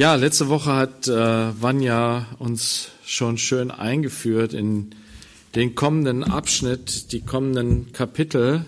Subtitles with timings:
[0.00, 4.94] Ja, letzte Woche hat äh, Vanya uns schon schön eingeführt in
[5.56, 8.64] den kommenden Abschnitt, die kommenden Kapitel.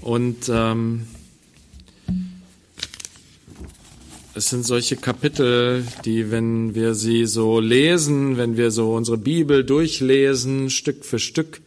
[0.00, 1.08] Und ähm,
[4.34, 9.64] es sind solche Kapitel, die, wenn wir sie so lesen, wenn wir so unsere Bibel
[9.64, 11.60] durchlesen, Stück für Stück,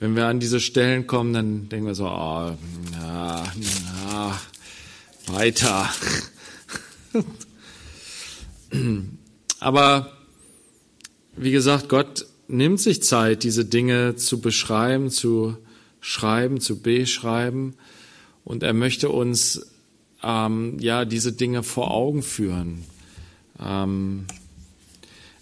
[0.00, 2.56] wenn wir an diese Stellen kommen, dann denken wir so, oh,
[2.94, 3.44] ja,
[4.10, 4.40] ja,
[5.26, 5.90] weiter.
[9.60, 10.12] Aber
[11.36, 15.56] wie gesagt, Gott nimmt sich Zeit, diese Dinge zu beschreiben, zu
[16.00, 17.74] schreiben, zu beschreiben.
[18.44, 19.66] Und er möchte uns
[20.22, 22.84] ähm, ja diese Dinge vor Augen führen.
[23.60, 24.26] Ähm,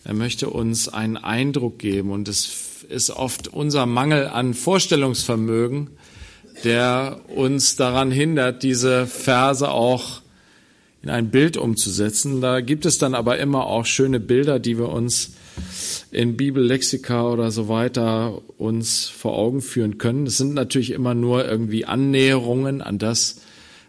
[0.04, 2.10] er möchte uns einen Eindruck geben.
[2.10, 5.90] Und es ist oft unser Mangel an Vorstellungsvermögen,
[6.64, 10.20] der uns daran hindert, diese Verse auch
[11.02, 12.40] in ein Bild umzusetzen.
[12.40, 15.32] Da gibt es dann aber immer auch schöne Bilder, die wir uns
[16.10, 20.24] in Bibellexika oder so weiter uns vor Augen führen können.
[20.24, 23.40] Das sind natürlich immer nur irgendwie Annäherungen an das,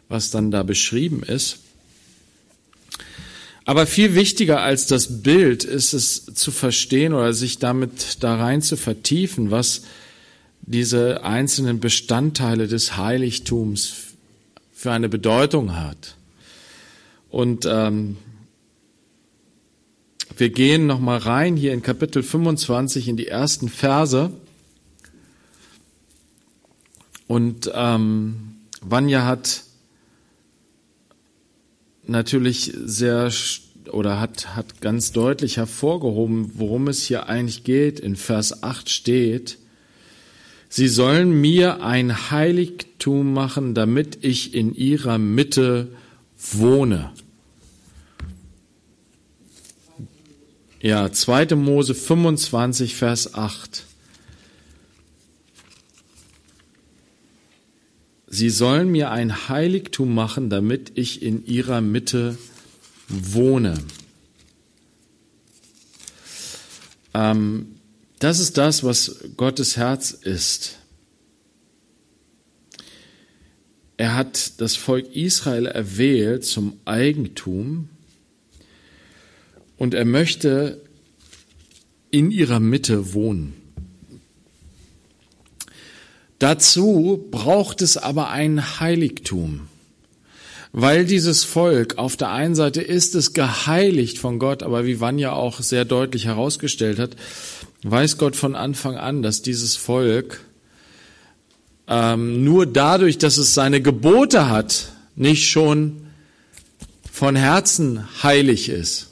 [0.10, 1.60] was dann da beschrieben ist.
[3.66, 8.62] Aber viel wichtiger als das Bild ist es zu verstehen oder sich damit da rein
[8.62, 9.84] zu vertiefen, was
[10.62, 13.94] diese einzelnen Bestandteile des Heiligtums
[14.74, 16.16] für eine Bedeutung hat.
[17.32, 18.18] Und ähm,
[20.38, 24.32] wir gehen noch mal rein hier in Kapitel 25 in die ersten Verse.
[27.28, 29.64] Und ähm, Vanya hat
[32.06, 33.32] natürlich sehr
[33.92, 38.00] oder hat, hat ganz deutlich hervorgehoben, worum es hier eigentlich geht.
[38.00, 39.58] In Vers 8 steht,
[40.68, 45.90] Sie sollen mir ein Heiligtum machen, damit ich in ihrer Mitte
[46.42, 47.12] wohne.
[50.82, 51.56] Ja, 2.
[51.56, 53.86] Mose 25, Vers 8.
[58.28, 62.38] Sie sollen mir ein Heiligtum machen, damit ich in ihrer Mitte
[63.10, 63.78] wohne.
[67.14, 67.76] Ähm,
[68.20, 70.78] das ist das, was Gottes Herz ist.
[74.02, 77.88] Er hat das Volk Israel erwählt zum Eigentum
[79.78, 80.82] und er möchte
[82.10, 83.54] in ihrer Mitte wohnen.
[86.40, 89.68] Dazu braucht es aber ein Heiligtum,
[90.72, 95.34] weil dieses Volk auf der einen Seite ist es geheiligt von Gott, aber wie Vanya
[95.34, 97.16] auch sehr deutlich herausgestellt hat,
[97.84, 100.42] weiß Gott von Anfang an, dass dieses Volk
[101.92, 106.08] ähm, nur dadurch, dass es seine Gebote hat, nicht schon
[107.12, 109.10] von Herzen heilig ist.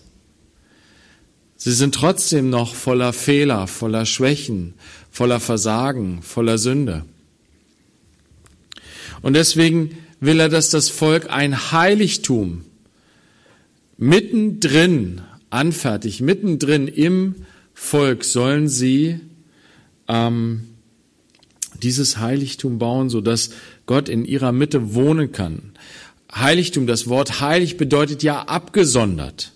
[1.57, 4.75] Sie sind trotzdem noch voller Fehler, voller Schwächen,
[5.11, 7.03] voller Versagen, voller Sünde.
[9.21, 12.63] Und deswegen will er, dass das Volk ein Heiligtum
[13.97, 15.19] mittendrin
[15.49, 17.35] anfertigt, mittendrin im
[17.73, 19.19] Volk sollen sie
[20.07, 20.68] ähm,
[21.83, 23.51] dieses Heiligtum bauen, so dass
[23.85, 25.73] Gott in ihrer Mitte wohnen kann.
[26.33, 29.53] Heiligtum, das Wort heilig bedeutet ja abgesondert.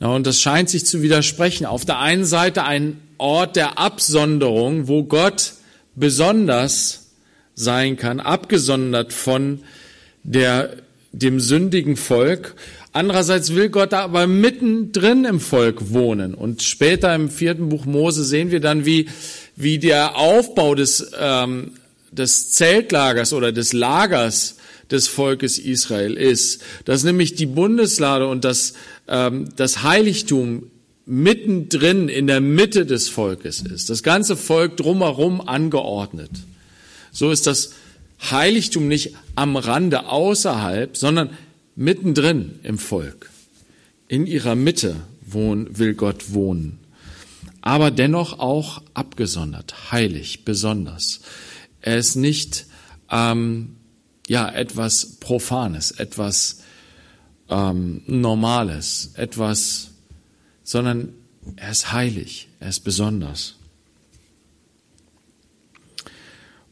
[0.00, 1.66] Na, und das scheint sich zu widersprechen.
[1.66, 5.54] Auf der einen Seite ein Ort der Absonderung, wo Gott
[5.96, 7.10] besonders
[7.54, 9.60] sein kann, abgesondert von
[10.22, 10.76] der,
[11.12, 12.54] dem sündigen Volk.
[12.92, 16.34] Andererseits will Gott aber mittendrin im Volk wohnen.
[16.34, 19.08] Und später im vierten Buch Mose sehen wir dann, wie,
[19.58, 21.72] wie der Aufbau des, ähm,
[22.12, 24.54] des Zeltlagers oder des Lagers
[24.90, 26.62] des Volkes Israel ist.
[26.84, 28.74] Dass nämlich die Bundeslade und das,
[29.08, 30.70] ähm, das Heiligtum
[31.06, 33.90] mittendrin in der Mitte des Volkes ist.
[33.90, 36.30] Das ganze Volk drumherum angeordnet.
[37.10, 37.72] So ist das
[38.30, 41.30] Heiligtum nicht am Rande außerhalb, sondern
[41.74, 43.30] mittendrin im Volk.
[44.06, 46.78] In ihrer Mitte wohn, will Gott wohnen.
[47.60, 51.20] Aber dennoch auch abgesondert, heilig, besonders.
[51.80, 52.66] Er ist nicht
[53.10, 53.76] ähm,
[54.26, 56.62] ja etwas Profanes, etwas
[57.48, 59.90] ähm, Normales, etwas,
[60.62, 61.12] sondern
[61.56, 63.56] er ist heilig, er ist besonders.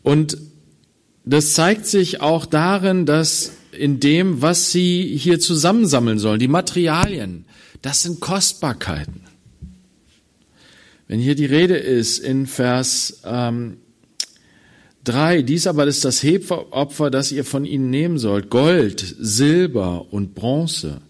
[0.02, 0.38] Und
[1.24, 7.44] das zeigt sich auch darin, dass in dem, was sie hier zusammensammeln sollen, die Materialien,
[7.82, 9.25] das sind Kostbarkeiten.
[11.08, 13.78] Wenn hier die Rede ist in Vers ähm,
[15.06, 18.50] Drei, dies aber ist das Hebopfer, das ihr von ihnen nehmen sollt.
[18.50, 21.00] Gold, Silber und Bronze.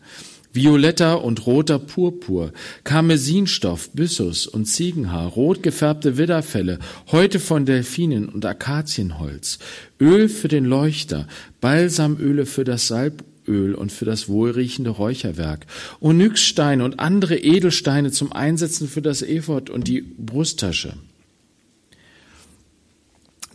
[0.52, 2.52] violetter und roter Purpur,
[2.84, 6.78] Karmesinstoff, Byssus und Ziegenhaar, rot gefärbte Widderfelle,
[7.10, 9.58] Häute von Delfinen und Akazienholz,
[10.00, 11.26] Öl für den Leuchter,
[11.60, 15.66] Balsamöle für das Salböl und für das wohlriechende Räucherwerk,
[16.00, 20.94] Onyxsteine und andere Edelsteine zum Einsetzen für das Ephod und die Brusttasche.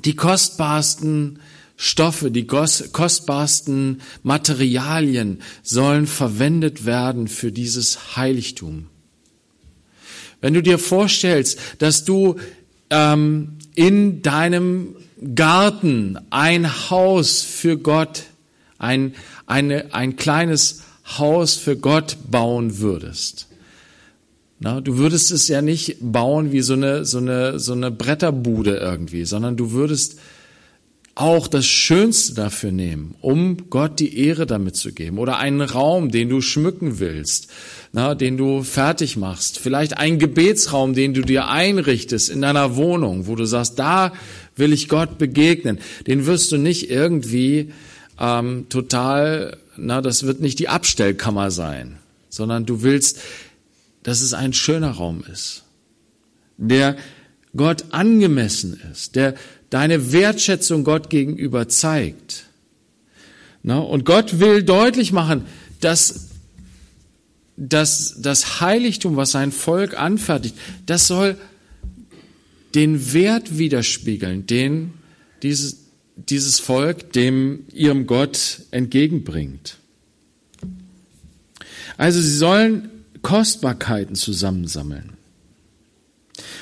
[0.04, 1.40] Die kostbarsten
[1.76, 8.88] Stoffe, die kostbarsten Materialien sollen verwendet werden für dieses Heiligtum.
[10.42, 12.36] Wenn du dir vorstellst, dass du
[12.90, 14.96] ähm, in deinem
[15.36, 18.24] Garten ein Haus für Gott,
[18.80, 19.14] ein,
[19.52, 20.82] eine, ein kleines
[21.18, 23.48] Haus für Gott bauen würdest.
[24.60, 28.78] Na, du würdest es ja nicht bauen wie so eine, so eine, so eine Bretterbude
[28.78, 30.20] irgendwie, sondern du würdest
[31.16, 35.18] auch das Schönste dafür nehmen, um Gott die Ehre damit zu geben.
[35.18, 37.50] Oder einen Raum, den du schmücken willst,
[37.92, 39.60] na, den du fertig machst.
[39.60, 44.14] Vielleicht einen Gebetsraum, den du dir einrichtest in deiner Wohnung, wo du sagst, da
[44.56, 45.80] will ich Gott begegnen.
[46.08, 47.72] Den wirst du nicht irgendwie
[48.20, 51.98] ähm, total, na, das wird nicht die Abstellkammer sein,
[52.30, 53.20] sondern du willst,
[54.04, 55.64] dass es ein schöner Raum ist,
[56.58, 56.98] der
[57.56, 59.36] Gott angemessen ist, der
[59.70, 62.46] deine Wertschätzung Gott gegenüber zeigt.
[63.64, 65.46] Und Gott will deutlich machen,
[65.82, 66.30] dass,
[67.58, 70.56] dass das Heiligtum, was sein Volk anfertigt,
[70.86, 71.38] das soll
[72.74, 74.94] den Wert widerspiegeln, den
[75.44, 75.78] dieses,
[76.16, 79.78] dieses Volk dem ihrem Gott entgegenbringt.
[81.98, 82.90] Also sie sollen
[83.22, 85.14] Kostbarkeiten zusammensammeln.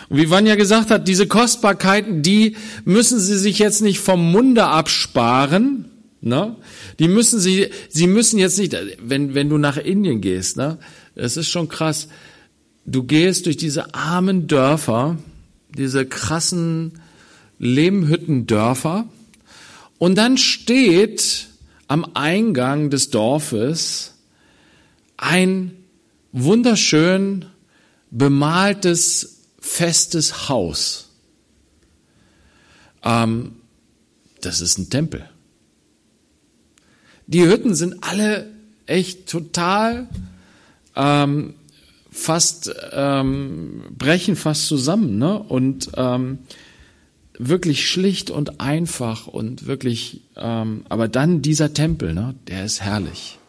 [0.10, 4.66] Und wie Vanya gesagt hat, diese Kostbarkeiten, die müssen Sie sich jetzt nicht vom Munde
[4.66, 5.86] absparen.
[6.22, 6.56] Ne?
[6.98, 10.80] Die müssen Sie, Sie müssen jetzt nicht, wenn, wenn du nach Indien gehst, ne?
[11.16, 12.08] es ist schon krass.
[12.86, 15.18] Du gehst durch diese armen Dörfer,
[15.78, 16.94] diese krassen
[17.60, 19.08] Lehmhüttendörfer,
[20.00, 21.48] und dann steht
[21.88, 24.16] am Eingang des Dorfes
[25.18, 25.76] ein
[26.32, 27.46] wunderschön
[28.10, 31.10] bemaltes festes Haus.
[33.04, 33.54] Ähm,
[34.42, 35.30] das ist ein Tempel.
[37.28, 38.52] Die Hütten sind alle
[38.86, 40.08] echt total
[40.96, 41.54] ähm,
[42.12, 45.38] fast ähm, brechen fast zusammen, ne?
[45.40, 46.40] Und ähm,
[47.40, 52.36] wirklich schlicht und einfach und wirklich, ähm, aber dann dieser Tempel, ne?
[52.48, 53.40] Der ist herrlich.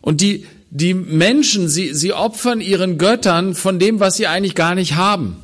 [0.00, 4.74] Und die die Menschen, sie, sie opfern ihren Göttern von dem, was sie eigentlich gar
[4.74, 5.36] nicht haben.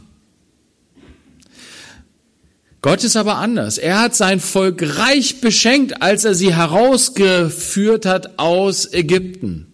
[2.80, 3.76] Gott ist aber anders.
[3.76, 9.66] Er hat sein Volk reich beschenkt, als er sie herausgeführt hat aus Ägypten.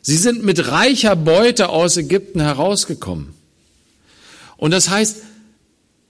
[0.00, 3.34] Sie sind mit reicher Beute aus Ägypten herausgekommen.
[4.58, 5.16] Und das heißt,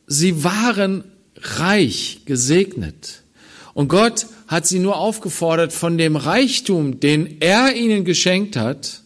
[0.09, 1.05] sie waren
[1.37, 3.23] reich gesegnet.
[3.75, 9.03] Und Gott hat sie nur aufgefordert, von dem Reichtum, den er ihnen geschenkt hat,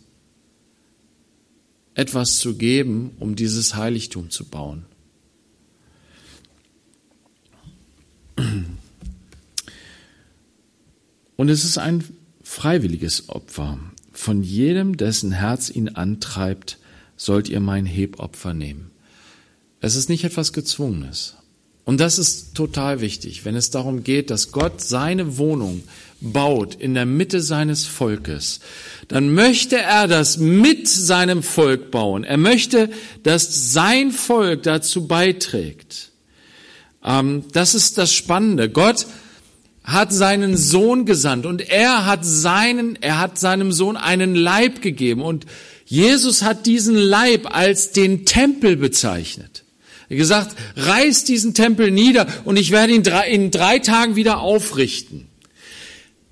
[1.94, 4.86] etwas zu geben, um dieses Heiligtum zu bauen.
[11.36, 12.04] Und es ist ein
[12.42, 13.78] freiwilliges Opfer.
[14.12, 16.78] Von jedem, dessen Herz ihn antreibt,
[17.16, 18.91] sollt ihr mein Hebopfer nehmen.
[19.82, 21.34] Es ist nicht etwas Gezwungenes.
[21.84, 25.82] Und das ist total wichtig, wenn es darum geht, dass Gott seine Wohnung
[26.20, 28.60] baut in der Mitte seines Volkes,
[29.08, 32.22] dann möchte er das mit seinem Volk bauen.
[32.22, 32.90] Er möchte,
[33.24, 36.12] dass sein Volk dazu beiträgt.
[37.04, 38.70] Ähm, das ist das Spannende.
[38.70, 39.06] Gott
[39.82, 45.22] hat seinen Sohn gesandt und er hat seinen, er hat seinem Sohn einen Leib gegeben
[45.22, 45.46] und
[45.84, 49.61] Jesus hat diesen Leib als den Tempel bezeichnet
[50.16, 55.26] gesagt, reiß diesen Tempel nieder und ich werde ihn in drei Tagen wieder aufrichten.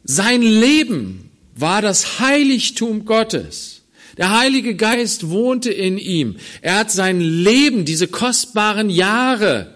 [0.05, 3.83] Sein Leben war das Heiligtum Gottes.
[4.17, 6.37] Der Heilige Geist wohnte in ihm.
[6.63, 9.75] Er hat sein Leben, diese kostbaren Jahre,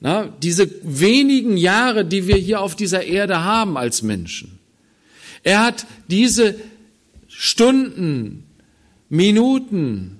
[0.00, 4.58] na, diese wenigen Jahre, die wir hier auf dieser Erde haben als Menschen.
[5.42, 6.56] Er hat diese
[7.28, 8.44] Stunden,
[9.08, 10.15] Minuten,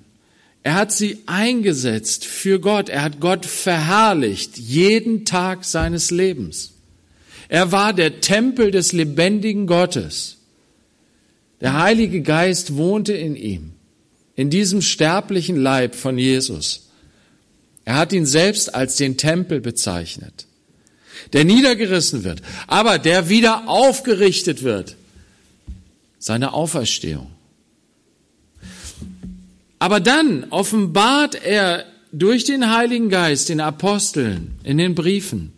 [0.66, 2.88] er hat sie eingesetzt für Gott.
[2.88, 6.72] Er hat Gott verherrlicht jeden Tag seines Lebens.
[7.48, 10.38] Er war der Tempel des lebendigen Gottes.
[11.60, 13.74] Der Heilige Geist wohnte in ihm,
[14.34, 16.88] in diesem sterblichen Leib von Jesus.
[17.84, 20.46] Er hat ihn selbst als den Tempel bezeichnet,
[21.32, 24.96] der niedergerissen wird, aber der wieder aufgerichtet wird.
[26.18, 27.35] Seine Auferstehung.
[29.86, 35.52] Aber dann offenbart er durch den Heiligen Geist den Aposteln in den Briefen,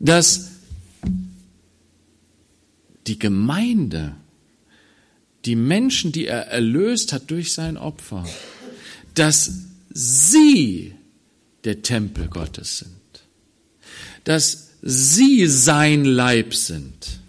[0.00, 0.52] dass
[3.06, 4.14] die Gemeinde,
[5.44, 8.26] die Menschen, die er erlöst hat durch sein Opfer,
[9.12, 10.94] dass sie
[11.64, 13.26] der Tempel Gottes sind,
[14.24, 17.20] dass sie sein Leib sind.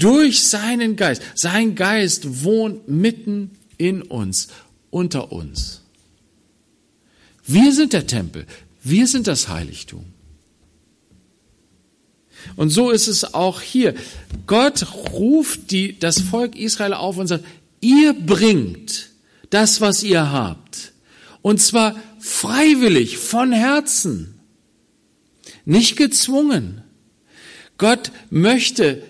[0.00, 1.22] Durch seinen Geist.
[1.34, 4.48] Sein Geist wohnt mitten in uns,
[4.90, 5.82] unter uns.
[7.46, 8.46] Wir sind der Tempel.
[8.82, 10.06] Wir sind das Heiligtum.
[12.56, 13.94] Und so ist es auch hier.
[14.46, 17.44] Gott ruft die, das Volk Israel auf und sagt,
[17.82, 19.10] ihr bringt
[19.50, 20.92] das, was ihr habt.
[21.42, 24.40] Und zwar freiwillig, von Herzen.
[25.66, 26.82] Nicht gezwungen.
[27.76, 29.02] Gott möchte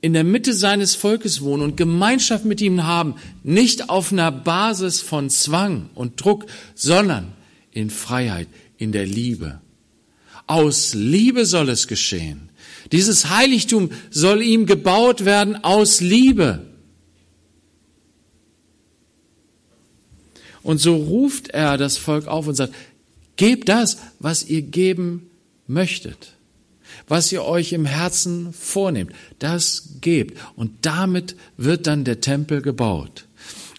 [0.00, 5.00] in der Mitte seines Volkes wohnen und Gemeinschaft mit ihm haben, nicht auf einer Basis
[5.00, 7.32] von Zwang und Druck, sondern
[7.70, 9.60] in Freiheit, in der Liebe.
[10.46, 12.48] Aus Liebe soll es geschehen.
[12.92, 16.66] Dieses Heiligtum soll ihm gebaut werden aus Liebe.
[20.62, 22.74] Und so ruft er das Volk auf und sagt,
[23.36, 25.30] gebt das, was ihr geben
[25.66, 26.32] möchtet,
[27.08, 30.38] was ihr euch im Herzen vornehmt, das gebt.
[30.56, 33.26] Und damit wird dann der Tempel gebaut.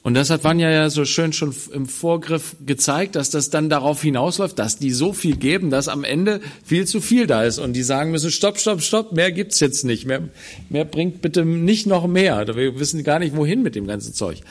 [0.03, 4.01] Und das hat Vanya ja so schön schon im Vorgriff gezeigt, dass das dann darauf
[4.01, 7.73] hinausläuft, dass die so viel geben, dass am Ende viel zu viel da ist und
[7.73, 10.27] die sagen müssen, stopp, stopp, stopp, mehr gibt's jetzt nicht, mehr,
[10.69, 12.47] mehr bringt bitte nicht noch mehr.
[12.55, 14.41] Wir wissen gar nicht, wohin mit dem ganzen Zeug.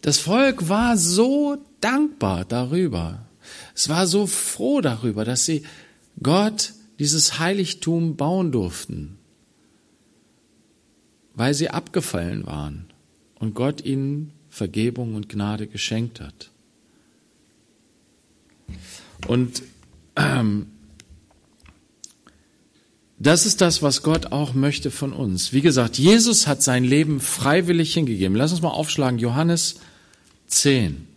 [0.00, 3.26] Das Volk war so dankbar darüber.
[3.74, 5.64] Es war so froh darüber, dass sie
[6.22, 9.18] Gott dieses Heiligtum bauen durften,
[11.34, 12.86] weil sie abgefallen waren
[13.34, 16.50] und Gott ihnen Vergebung und Gnade geschenkt hat.
[19.26, 19.62] Und
[20.16, 20.66] ähm,
[23.18, 25.52] das ist das, was Gott auch möchte von uns.
[25.52, 28.36] Wie gesagt, Jesus hat sein Leben freiwillig hingegeben.
[28.36, 29.76] Lass uns mal aufschlagen, Johannes
[30.48, 31.13] 10.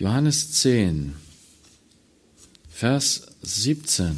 [0.00, 1.12] Johannes 10,
[2.70, 4.16] Vers 17.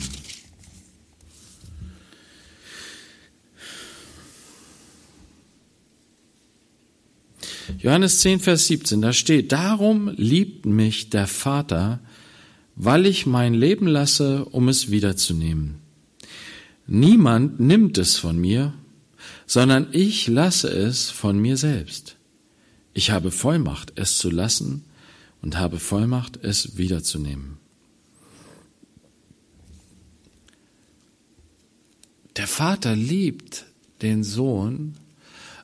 [7.78, 11.98] Johannes 10, Vers 17, da steht, darum liebt mich der Vater,
[12.76, 15.80] weil ich mein Leben lasse, um es wiederzunehmen.
[16.86, 18.72] Niemand nimmt es von mir,
[19.48, 22.14] sondern ich lasse es von mir selbst.
[22.94, 24.84] Ich habe Vollmacht, es zu lassen
[25.42, 27.58] und habe Vollmacht, es wiederzunehmen.
[32.36, 33.66] Der Vater liebt
[34.00, 34.94] den Sohn,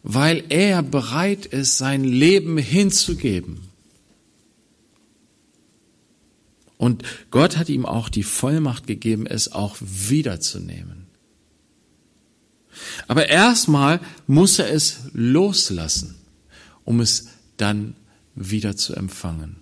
[0.03, 3.61] weil er bereit ist, sein Leben hinzugeben.
[6.77, 11.07] Und Gott hat ihm auch die Vollmacht gegeben, es auch wiederzunehmen.
[13.09, 16.15] Aber erstmal muss er es loslassen,
[16.85, 17.97] um es dann
[18.37, 19.57] wieder zu empfangen.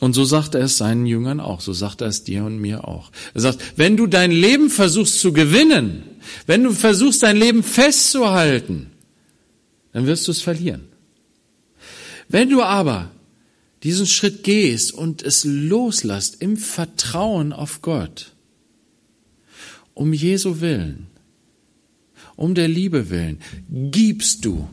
[0.00, 2.86] Und so sagt er es seinen Jüngern auch, so sagt er es dir und mir
[2.86, 3.10] auch.
[3.34, 6.02] Er sagt, wenn du dein Leben versuchst zu gewinnen,
[6.46, 8.90] wenn du versuchst dein Leben festzuhalten,
[9.92, 10.88] dann wirst du es verlieren.
[12.28, 13.10] Wenn du aber
[13.82, 18.32] diesen Schritt gehst und es loslässt im Vertrauen auf Gott,
[19.94, 21.06] um Jesu willen,
[22.36, 23.38] um der Liebe willen,
[23.70, 24.68] gibst du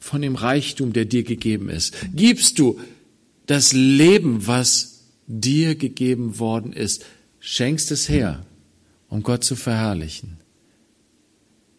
[0.00, 2.80] von dem Reichtum, der dir gegeben ist, gibst du
[3.50, 7.04] das Leben, was dir gegeben worden ist,
[7.40, 8.46] schenkst es her,
[9.08, 10.36] um Gott zu verherrlichen,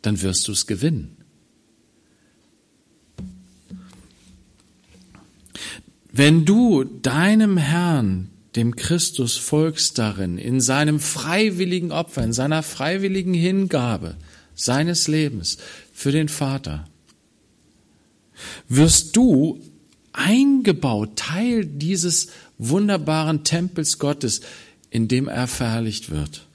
[0.02, 1.16] dann wirst du es gewinnen.
[6.12, 13.34] Wenn du deinem Herrn, dem Christus, folgst darin, in seinem freiwilligen Opfer, in seiner freiwilligen
[13.34, 14.18] Hingabe
[14.56, 15.58] seines Lebens
[15.94, 16.90] für den Vater,
[18.68, 19.62] wirst du
[20.14, 24.42] eingebaut, Teil dieses wunderbaren Tempels Gottes,
[24.90, 26.46] in dem er verherrlicht wird,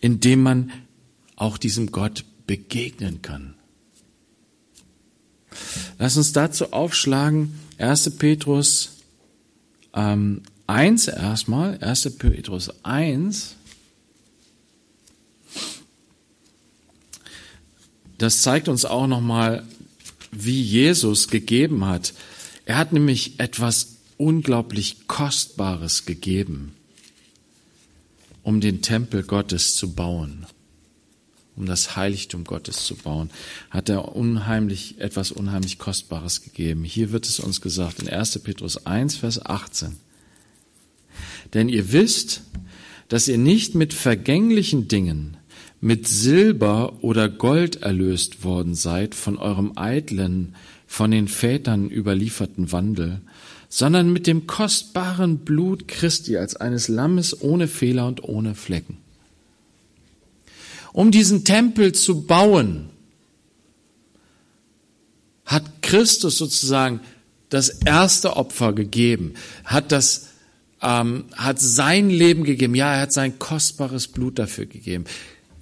[0.00, 0.72] in dem man
[1.36, 3.54] auch diesem Gott begegnen kann.
[5.98, 8.16] Lass uns dazu aufschlagen, 1.
[8.16, 8.90] Petrus
[9.94, 12.16] ähm, 1 erstmal, 1.
[12.18, 13.56] Petrus 1.
[18.18, 19.64] Das zeigt uns auch nochmal
[20.30, 22.14] wie Jesus gegeben hat.
[22.64, 26.74] Er hat nämlich etwas unglaublich Kostbares gegeben,
[28.42, 30.46] um den Tempel Gottes zu bauen,
[31.56, 33.30] um das Heiligtum Gottes zu bauen,
[33.70, 36.84] hat er unheimlich, etwas unheimlich Kostbares gegeben.
[36.84, 38.38] Hier wird es uns gesagt in 1.
[38.40, 39.96] Petrus 1, Vers 18.
[41.54, 42.42] Denn ihr wisst,
[43.08, 45.37] dass ihr nicht mit vergänglichen Dingen,
[45.80, 50.54] mit Silber oder Gold erlöst worden seid von eurem eitlen,
[50.86, 53.20] von den Vätern überlieferten Wandel,
[53.68, 58.96] sondern mit dem kostbaren Blut Christi als eines Lammes ohne Fehler und ohne Flecken.
[60.92, 62.88] Um diesen Tempel zu bauen,
[65.44, 67.00] hat Christus sozusagen
[67.50, 70.28] das erste Opfer gegeben, hat das,
[70.82, 72.74] ähm, hat sein Leben gegeben.
[72.74, 75.04] Ja, er hat sein kostbares Blut dafür gegeben.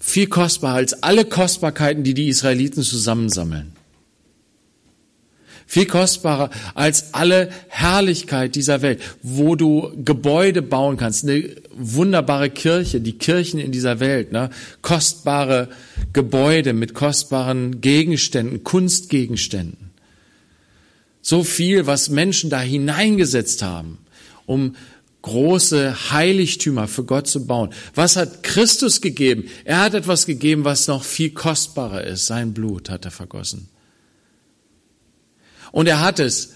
[0.08, 3.72] Viel kostbarer als alle Kostbarkeiten, die die Israeliten zusammensammeln.
[5.66, 13.00] Viel kostbarer als alle Herrlichkeit dieser Welt, wo du Gebäude bauen kannst, eine wunderbare Kirche,
[13.00, 14.50] die Kirchen in dieser Welt, ne?
[14.80, 15.70] kostbare
[16.12, 19.90] Gebäude mit kostbaren Gegenständen, Kunstgegenständen.
[21.20, 23.98] So viel, was Menschen da hineingesetzt haben,
[24.46, 24.76] um
[25.26, 27.70] große Heiligtümer für Gott zu bauen.
[27.96, 29.50] Was hat Christus gegeben?
[29.64, 32.26] Er hat etwas gegeben, was noch viel kostbarer ist.
[32.26, 33.68] Sein Blut hat er vergossen.
[35.72, 36.52] Und er hat es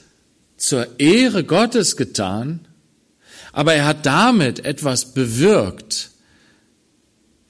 [0.56, 2.60] zur Ehre Gottes getan,
[3.52, 6.10] aber er hat damit etwas bewirkt,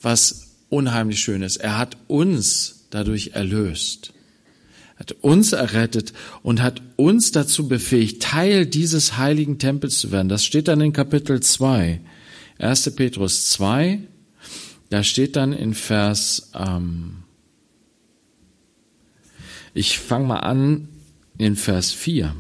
[0.01, 1.59] was unheimlich schön ist.
[1.59, 4.20] Er hat uns dadurch erlöst, Er
[5.01, 10.29] hat uns errettet und hat uns dazu befähigt, Teil dieses heiligen Tempels zu werden.
[10.29, 12.01] Das steht dann in Kapitel 2,
[12.59, 12.91] 1.
[12.95, 14.01] Petrus 2,
[14.91, 17.23] da steht dann in Vers, ähm,
[19.73, 20.89] ich fange mal an,
[21.39, 22.37] in Vers 4.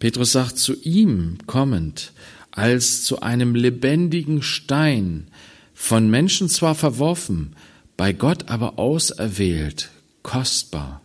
[0.00, 2.12] Petrus sagt zu ihm kommend,
[2.50, 5.28] als zu einem lebendigen Stein,
[5.74, 7.54] von Menschen zwar verworfen,
[7.96, 9.90] bei Gott aber auserwählt,
[10.22, 11.02] kostbar.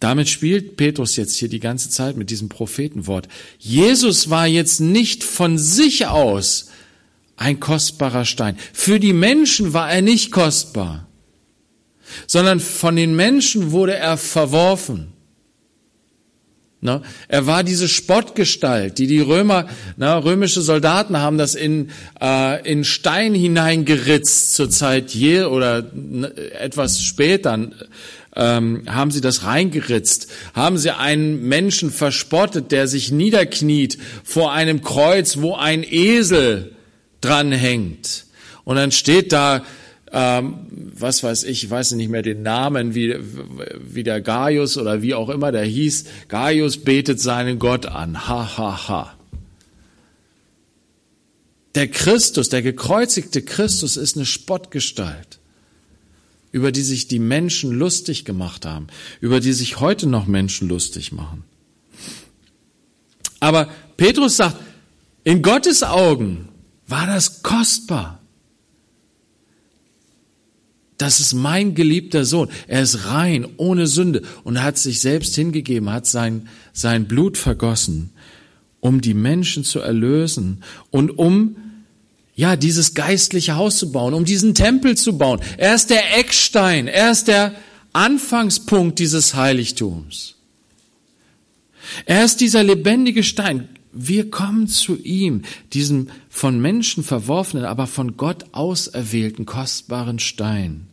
[0.00, 3.28] Damit spielt Petrus jetzt hier die ganze Zeit mit diesem Prophetenwort.
[3.58, 6.70] Jesus war jetzt nicht von sich aus
[7.36, 8.58] ein kostbarer Stein.
[8.72, 11.08] Für die Menschen war er nicht kostbar
[12.26, 15.12] sondern von den Menschen wurde er verworfen.
[16.86, 21.88] Na, er war diese Spottgestalt, die die Römer, na, römische Soldaten haben das in,
[22.20, 25.90] äh, in Stein hineingeritzt zur Zeit je oder
[26.60, 27.70] etwas später
[28.36, 34.82] ähm, haben sie das reingeritzt, haben sie einen Menschen verspottet, der sich niederkniet vor einem
[34.82, 36.76] Kreuz, wo ein Esel
[37.22, 38.26] dranhängt.
[38.64, 39.64] Und dann steht da,
[40.16, 43.16] ähm, was weiß ich, ich weiß nicht mehr den Namen, wie,
[43.80, 46.04] wie der Gaius oder wie auch immer der hieß.
[46.28, 48.28] Gaius betet seinen Gott an.
[48.28, 49.18] Ha, ha, ha.
[51.74, 55.40] Der Christus, der gekreuzigte Christus ist eine Spottgestalt,
[56.52, 58.86] über die sich die Menschen lustig gemacht haben,
[59.20, 61.42] über die sich heute noch Menschen lustig machen.
[63.40, 64.58] Aber Petrus sagt,
[65.24, 66.50] in Gottes Augen
[66.86, 68.20] war das kostbar.
[70.98, 72.48] Das ist mein geliebter Sohn.
[72.68, 78.10] Er ist rein, ohne Sünde und hat sich selbst hingegeben, hat sein, sein Blut vergossen,
[78.80, 81.56] um die Menschen zu erlösen und um
[82.36, 85.40] ja, dieses geistliche Haus zu bauen, um diesen Tempel zu bauen.
[85.56, 87.54] Er ist der Eckstein, er ist der
[87.92, 90.34] Anfangspunkt dieses Heiligtums.
[92.06, 93.68] Er ist dieser lebendige Stein.
[93.94, 100.88] Wir kommen zu ihm, diesem von Menschen verworfenen, aber von Gott auserwählten kostbaren Stein.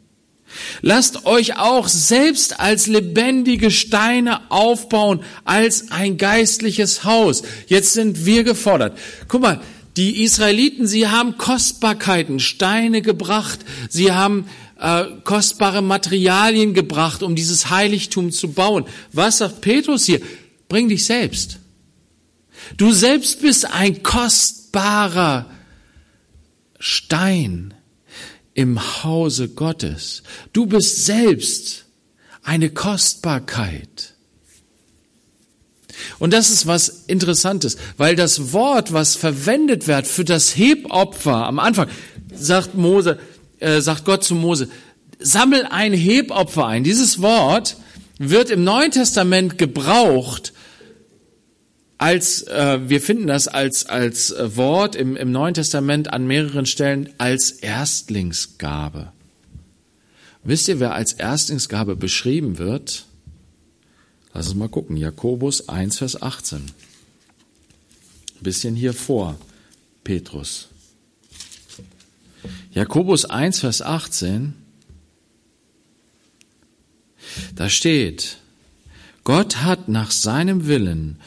[0.82, 7.44] Lasst euch auch selbst als lebendige Steine aufbauen, als ein geistliches Haus.
[7.68, 8.98] Jetzt sind wir gefordert.
[9.28, 9.62] Guck mal,
[9.98, 13.60] die Israeliten, sie haben Kostbarkeiten, Steine gebracht,
[13.90, 14.46] sie haben
[14.80, 18.86] äh, kostbare Materialien gebracht, um dieses Heiligtum zu bauen.
[19.12, 20.22] Was sagt Petrus hier?
[20.70, 21.61] Bring dich selbst.
[22.78, 25.50] Du selbst bist ein kostbarer
[26.80, 27.74] Stein
[28.54, 30.24] im Hause Gottes.
[30.54, 31.86] Du bist selbst
[32.44, 34.16] eine Kostbarkeit.
[36.20, 41.60] Und das ist was Interessantes, weil das Wort, was verwendet wird für das Hebopfer am
[41.60, 41.90] Anfang,
[42.34, 43.20] sagt Mose,
[43.60, 44.70] äh, sagt Gott zu Mose,
[45.20, 46.84] sammel ein Hebopfer ein.
[46.84, 47.78] Dieses Wort
[48.18, 50.54] wird im Neuen Testament gebraucht,
[52.02, 56.66] als äh, wir finden das als als äh, Wort im, im Neuen Testament an mehreren
[56.66, 59.12] Stellen als Erstlingsgabe.
[60.44, 63.06] Wisst ihr, wer als Erstlingsgabe beschrieben wird?
[64.34, 64.98] Lass uns mal gucken.
[64.98, 66.58] Jakobus 1, Vers 18.
[66.60, 66.72] Ein
[68.40, 69.38] bisschen hier vor,
[70.04, 70.70] Petrus.
[72.72, 74.56] Jakobus 1, Vers 18.
[77.54, 78.38] Da steht,
[79.24, 81.20] Gott hat nach seinem Willen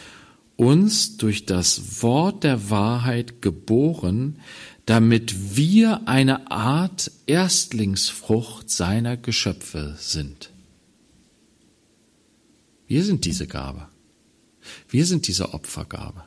[0.57, 4.39] uns durch das Wort der Wahrheit geboren,
[4.87, 10.51] damit wir eine Art Erstlingsfrucht seiner Geschöpfe sind.
[12.87, 13.89] Wir sind diese Gabe.
[14.89, 16.25] Wir sind diese Opfergabe.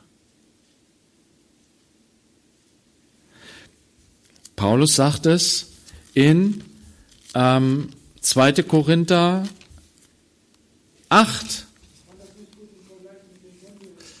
[4.56, 5.68] Paulus sagt es
[6.14, 6.64] in
[7.34, 8.64] ähm, 2.
[8.64, 9.44] Korinther
[11.08, 11.67] 8.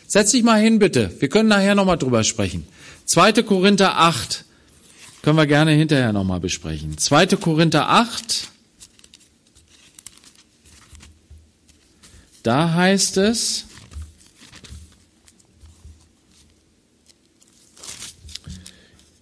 [0.08, 1.14] Setz dich mal hin, bitte.
[1.20, 2.66] Wir können nachher nochmal drüber sprechen.
[3.04, 3.42] 2.
[3.42, 4.46] Korinther 8.
[5.20, 6.96] Können wir gerne hinterher nochmal besprechen.
[6.96, 7.26] 2.
[7.36, 8.48] Korinther 8.
[12.42, 13.66] Da heißt es,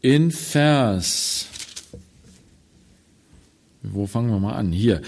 [0.03, 1.47] in Vers,
[3.83, 4.71] wo fangen wir mal an?
[4.71, 5.03] Hier.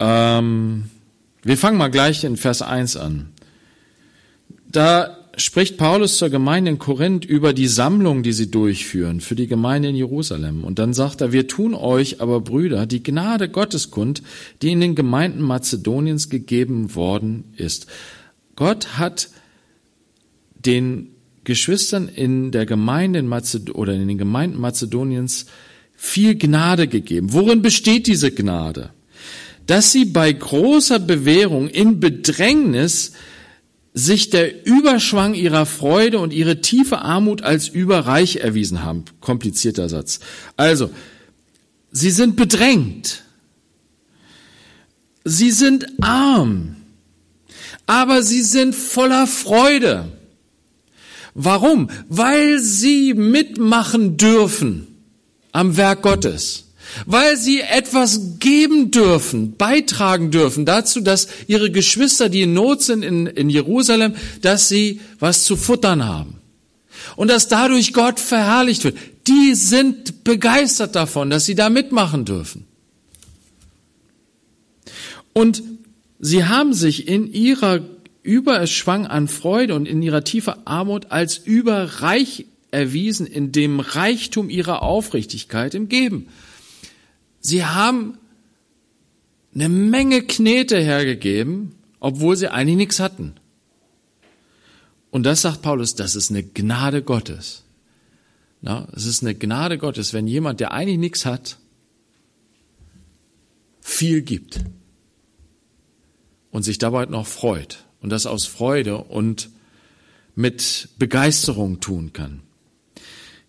[0.00, 0.90] Ähm,
[1.44, 3.32] wir fangen mal gleich in Vers 1 an.
[4.66, 5.19] Da
[5.50, 9.88] spricht Paulus zur Gemeinde in Korinth über die Sammlung, die sie durchführen für die Gemeinde
[9.88, 10.62] in Jerusalem.
[10.62, 14.22] Und dann sagt er, wir tun euch aber, Brüder, die Gnade Gottes kund,
[14.62, 17.88] die in den Gemeinden Mazedoniens gegeben worden ist.
[18.54, 19.28] Gott hat
[20.54, 21.08] den
[21.42, 25.46] Geschwistern in der Gemeinde in Mazed oder in den Gemeinden Mazedoniens
[25.96, 27.32] viel Gnade gegeben.
[27.32, 28.90] Worin besteht diese Gnade?
[29.66, 33.14] Dass sie bei großer Bewährung in Bedrängnis
[33.92, 39.04] sich der Überschwang ihrer Freude und ihre tiefe Armut als überreich erwiesen haben.
[39.20, 40.20] Komplizierter Satz.
[40.56, 40.90] Also,
[41.90, 43.24] sie sind bedrängt.
[45.24, 46.76] Sie sind arm.
[47.86, 50.12] Aber sie sind voller Freude.
[51.34, 51.90] Warum?
[52.08, 54.86] Weil sie mitmachen dürfen
[55.52, 56.69] am Werk Gottes
[57.06, 63.02] weil sie etwas geben dürfen, beitragen dürfen dazu, dass ihre Geschwister, die in Not sind
[63.02, 66.36] in, in Jerusalem, dass sie was zu futtern haben.
[67.16, 68.96] Und dass dadurch Gott verherrlicht wird.
[69.26, 72.66] Die sind begeistert davon, dass sie da mitmachen dürfen.
[75.32, 75.62] Und
[76.18, 77.80] sie haben sich in ihrer
[78.22, 84.82] Überschwang an Freude und in ihrer tiefen Armut als überreich erwiesen in dem Reichtum ihrer
[84.82, 86.28] Aufrichtigkeit im Geben.
[87.40, 88.18] Sie haben
[89.54, 93.34] eine Menge Knete hergegeben, obwohl sie eigentlich nichts hatten.
[95.10, 97.64] Und das sagt Paulus, das ist eine Gnade Gottes.
[98.62, 101.58] Na, es ist eine Gnade Gottes, wenn jemand, der eigentlich nichts hat,
[103.80, 104.60] viel gibt
[106.50, 109.50] und sich dabei noch freut und das aus Freude und
[110.34, 112.42] mit Begeisterung tun kann.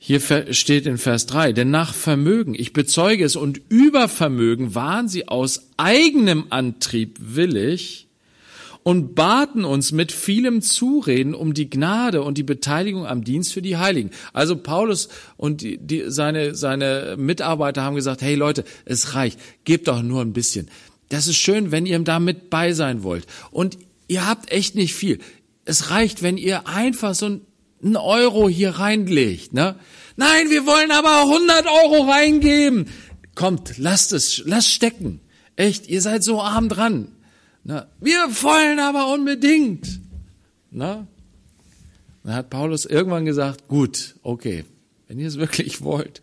[0.04, 5.08] Hier steht in Vers 3, denn nach Vermögen, ich bezeuge es, und über Vermögen waren
[5.08, 8.08] sie aus eigenem Antrieb willig
[8.82, 13.62] und baten uns mit vielem Zureden um die Gnade und die Beteiligung am Dienst für
[13.62, 14.10] die Heiligen.
[14.34, 19.88] Also Paulus und die, die, seine, seine Mitarbeiter haben gesagt, hey Leute, es reicht, gebt
[19.88, 20.68] doch nur ein bisschen.
[21.10, 23.28] Das ist schön, wenn ihr da mit bei sein wollt.
[23.52, 25.20] Und ihr habt echt nicht viel.
[25.64, 27.42] Es reicht, wenn ihr einfach so ein
[27.84, 29.54] einen Euro hier reinlegt.
[29.54, 29.76] Ne?
[30.16, 32.88] Nein, wir wollen aber 100 Euro reingeben.
[33.36, 35.22] Kommt, lasst es, lasst stecken.
[35.56, 37.10] Echt, ihr seid so arm dran.
[37.64, 37.88] Ne?
[38.00, 40.00] Wir wollen aber unbedingt.
[40.72, 41.08] Ne?
[42.24, 44.66] Dann hat Paulus irgendwann gesagt, gut, okay,
[45.08, 46.22] wenn ihr es wirklich wollt,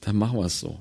[0.00, 0.80] dann machen wir es so.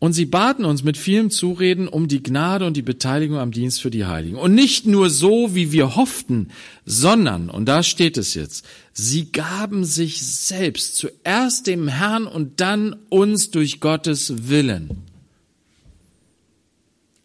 [0.00, 3.82] Und sie baten uns mit vielem Zureden um die Gnade und die Beteiligung am Dienst
[3.82, 4.36] für die Heiligen.
[4.36, 6.50] Und nicht nur so, wie wir hofften,
[6.86, 12.94] sondern, und da steht es jetzt, sie gaben sich selbst zuerst dem Herrn und dann
[13.08, 15.02] uns durch Gottes Willen.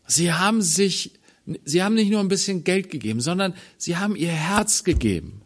[0.07, 1.11] Sie haben sich,
[1.65, 5.41] sie haben nicht nur ein bisschen Geld gegeben, sondern sie haben ihr Herz gegeben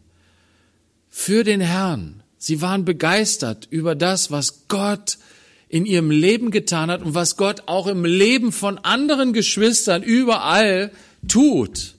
[1.10, 2.22] für den Herrn.
[2.38, 5.18] Sie waren begeistert über das, was Gott
[5.68, 10.90] in ihrem Leben getan hat und was Gott auch im Leben von anderen Geschwistern überall
[11.26, 11.94] tut.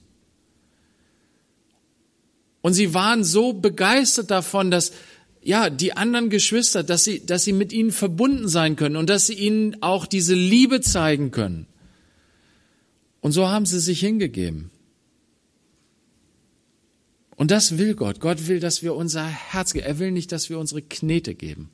[2.62, 4.92] Und sie waren so begeistert davon, dass
[5.42, 9.26] ja, die anderen Geschwister, dass sie, dass sie mit ihnen verbunden sein können und dass
[9.26, 11.66] sie ihnen auch diese Liebe zeigen können.
[13.20, 14.70] Und so haben sie sich hingegeben.
[17.36, 18.20] Und das will Gott.
[18.20, 19.86] Gott will, dass wir unser Herz geben.
[19.86, 21.70] Er will nicht, dass wir unsere Knete geben.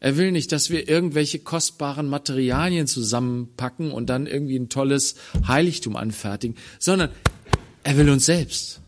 [0.00, 5.96] Er will nicht, dass wir irgendwelche kostbaren Materialien zusammenpacken und dann irgendwie ein tolles Heiligtum
[5.96, 7.10] anfertigen, sondern
[7.82, 8.80] er will uns selbst.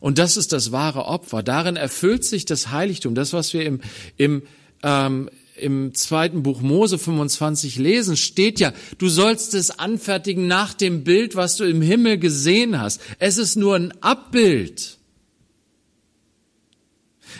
[0.00, 1.42] Und das ist das wahre Opfer.
[1.42, 3.14] Darin erfüllt sich das Heiligtum.
[3.14, 3.80] Das, was wir im,
[4.16, 4.42] im,
[4.82, 11.04] ähm, im zweiten Buch Mose 25 lesen, steht ja, du sollst es anfertigen nach dem
[11.04, 13.00] Bild, was du im Himmel gesehen hast.
[13.18, 14.98] Es ist nur ein Abbild.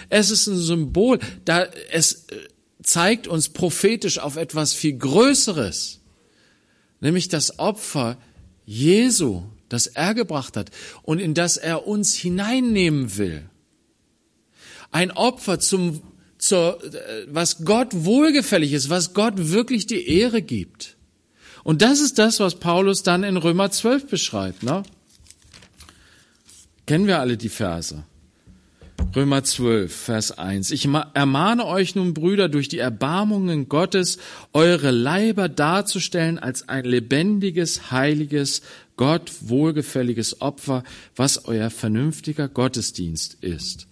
[0.09, 2.37] Es ist ein Symbol, da es äh,
[2.83, 6.01] zeigt uns prophetisch auf etwas viel Größeres,
[7.01, 8.19] nämlich das Opfer
[8.67, 10.71] Jesu, das er gebracht hat
[11.03, 13.49] und in das er uns hineinnehmen will.
[14.90, 16.03] Ein Opfer zum,
[16.38, 20.97] zur, äh, was Gott wohlgefällig ist, was Gott wirklich die Ehre gibt.
[21.64, 24.62] Und das ist das, was Paulus dann in Römer 12 beschreibt.
[24.62, 24.83] Ne?
[26.87, 28.05] Kennen wir alle die Verse.
[29.14, 30.72] Römer 12, Vers 1.
[30.72, 34.18] Ich ermahne euch nun, Brüder, durch die Erbarmungen Gottes,
[34.53, 38.62] eure Leiber darzustellen als ein lebendiges, heiliges,
[38.96, 40.83] Gott wohlgefälliges Opfer,
[41.14, 43.87] was euer vernünftiger Gottesdienst ist.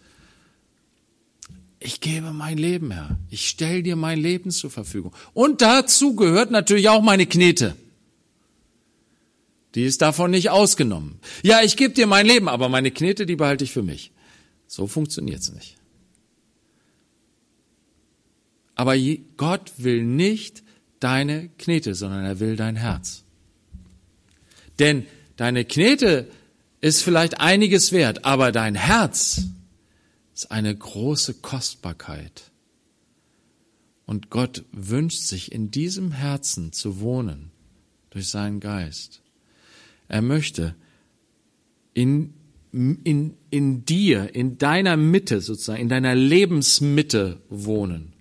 [1.78, 3.18] Ich gebe mein Leben, Herr.
[3.30, 5.12] Ich stelle dir mein Leben zur Verfügung.
[5.35, 7.76] Und dazu gehört natürlich auch meine Knete.
[9.74, 11.20] Die ist davon nicht ausgenommen.
[11.42, 14.12] Ja, ich gebe dir mein Leben, aber meine Knete, die behalte ich für mich.
[14.72, 15.76] So funktioniert's nicht.
[18.74, 18.96] Aber
[19.37, 20.62] Gott will nicht
[20.98, 23.22] deine Knete, sondern er will dein Herz.
[24.78, 25.06] Denn
[25.37, 26.26] deine Knete
[26.80, 29.42] ist vielleicht einiges wert, aber dein Herz
[30.32, 32.50] ist eine große Kostbarkeit.
[34.06, 37.50] Und Gott wünscht sich in diesem Herzen zu wohnen
[38.08, 39.20] durch seinen Geist.
[40.08, 40.74] Er möchte
[41.92, 42.32] in
[42.72, 48.12] in, in dir, in deiner Mitte sozusagen, in deiner Lebensmitte wohnen.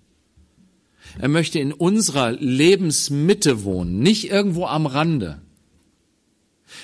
[1.18, 5.40] Er möchte in unserer Lebensmitte wohnen, nicht irgendwo am Rande.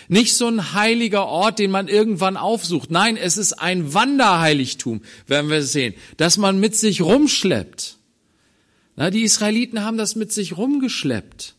[0.09, 2.91] Nicht so ein heiliger Ort, den man irgendwann aufsucht.
[2.91, 7.97] Nein, es ist ein Wanderheiligtum, werden wir sehen, das man mit sich rumschleppt.
[8.97, 11.55] Na, die Israeliten haben das mit sich rumgeschleppt.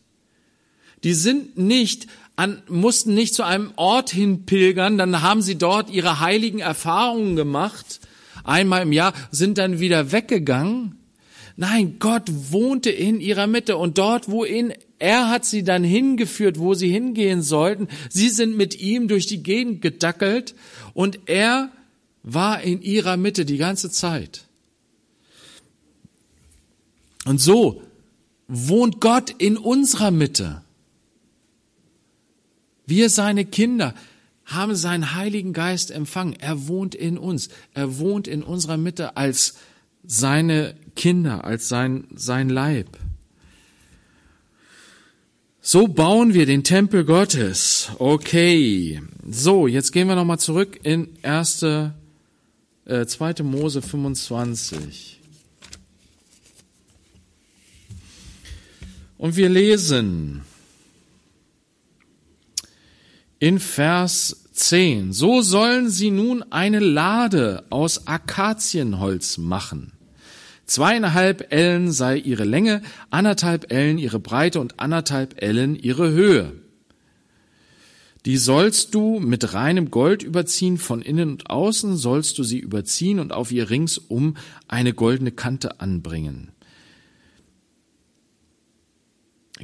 [1.02, 2.06] Die sind nicht
[2.40, 7.36] an, mussten nicht zu einem Ort hin pilgern, dann haben sie dort ihre heiligen Erfahrungen
[7.36, 8.00] gemacht,
[8.44, 10.96] einmal im Jahr, sind dann wieder weggegangen.
[11.56, 16.58] Nein, Gott wohnte in ihrer Mitte und dort, wo ihn, er hat sie dann hingeführt,
[16.58, 17.88] wo sie hingehen sollten.
[18.08, 20.54] Sie sind mit ihm durch die Gegend gedackelt
[20.94, 21.70] und er
[22.22, 24.46] war in ihrer Mitte die ganze Zeit.
[27.26, 27.82] Und so
[28.48, 30.62] wohnt Gott in unserer Mitte.
[32.90, 33.94] Wir, seine Kinder,
[34.44, 36.34] haben seinen Heiligen Geist empfangen.
[36.38, 37.48] Er wohnt in uns.
[37.72, 39.54] Er wohnt in unserer Mitte als
[40.04, 42.98] seine Kinder, als sein, sein Leib.
[45.62, 47.90] So bauen wir den Tempel Gottes.
[47.98, 49.00] Okay.
[49.28, 51.94] So, jetzt gehen wir nochmal zurück in erste,
[52.86, 53.44] äh, 2.
[53.44, 55.20] Mose 25.
[59.16, 60.40] Und wir lesen,
[63.40, 65.12] in Vers 10.
[65.12, 69.92] So sollen sie nun eine Lade aus Akazienholz machen.
[70.66, 76.52] Zweieinhalb Ellen sei ihre Länge, anderthalb Ellen ihre Breite und anderthalb Ellen ihre Höhe.
[78.26, 83.18] Die sollst du mit reinem Gold überziehen, von innen und außen sollst du sie überziehen
[83.18, 84.36] und auf ihr ringsum
[84.68, 86.49] eine goldene Kante anbringen.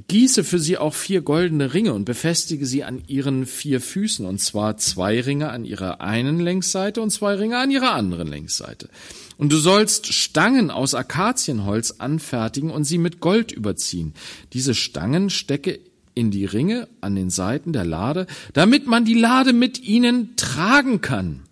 [0.08, 4.40] Gieße für sie auch vier goldene Ringe und befestige sie an ihren vier Füßen, und
[4.40, 8.90] zwar zwei Ringe an ihrer einen Längsseite und zwei Ringe an ihrer anderen Längsseite.
[9.38, 14.14] Und du sollst Stangen aus Akazienholz anfertigen und sie mit Gold überziehen.
[14.52, 15.78] Diese Stangen stecke
[16.14, 21.00] in die Ringe an den Seiten der Lade, damit man die Lade mit ihnen tragen
[21.00, 21.42] kann.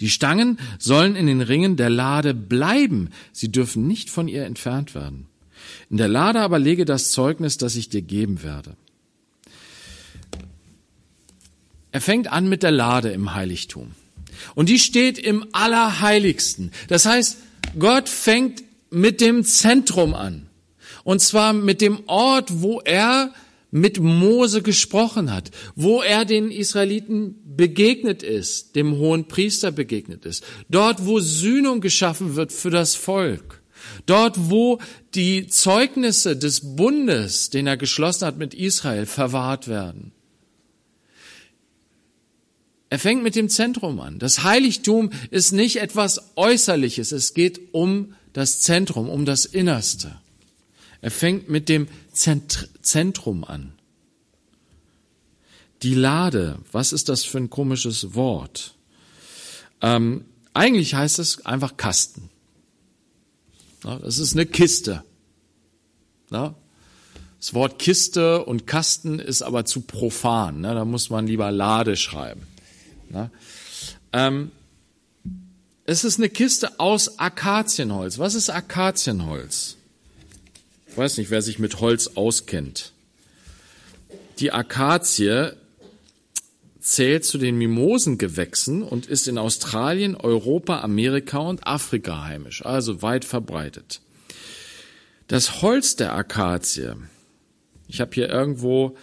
[0.00, 4.94] Die Stangen sollen in den Ringen der Lade bleiben, sie dürfen nicht von ihr entfernt
[4.94, 5.26] werden.
[5.90, 8.76] In der Lade aber lege das Zeugnis, das ich dir geben werde.
[11.92, 13.92] Er fängt an mit der Lade im Heiligtum.
[14.54, 16.72] Und die steht im Allerheiligsten.
[16.88, 17.38] Das heißt,
[17.78, 20.48] Gott fängt mit dem Zentrum an.
[21.04, 23.32] Und zwar mit dem Ort, wo er
[23.70, 30.44] mit Mose gesprochen hat, wo er den Israeliten begegnet ist, dem hohen Priester begegnet ist,
[30.68, 33.60] dort, wo Sühnung geschaffen wird für das Volk.
[34.06, 34.80] Dort, wo
[35.14, 40.12] die Zeugnisse des Bundes, den er geschlossen hat mit Israel, verwahrt werden.
[42.90, 44.18] Er fängt mit dem Zentrum an.
[44.18, 47.12] Das Heiligtum ist nicht etwas Äußerliches.
[47.12, 50.16] Es geht um das Zentrum, um das Innerste.
[51.00, 53.72] Er fängt mit dem Zentrum an.
[55.82, 58.74] Die Lade, was ist das für ein komisches Wort?
[59.82, 62.30] Ähm, eigentlich heißt es einfach Kasten.
[63.84, 65.04] Das ist eine Kiste.
[66.30, 70.62] Das Wort Kiste und Kasten ist aber zu profan.
[70.62, 72.46] Da muss man lieber Lade schreiben.
[74.12, 74.50] Ähm,
[75.84, 78.18] es ist eine Kiste aus Akazienholz.
[78.18, 79.76] Was ist Akazienholz?
[80.88, 82.92] Ich weiß nicht, wer sich mit Holz auskennt.
[84.38, 85.52] Die Akazie
[86.84, 93.24] zählt zu den Mimosengewächsen und ist in Australien, Europa, Amerika und Afrika heimisch, also weit
[93.24, 94.02] verbreitet.
[95.26, 96.92] Das Holz der Akazie,
[97.88, 98.98] ich habe hier irgendwo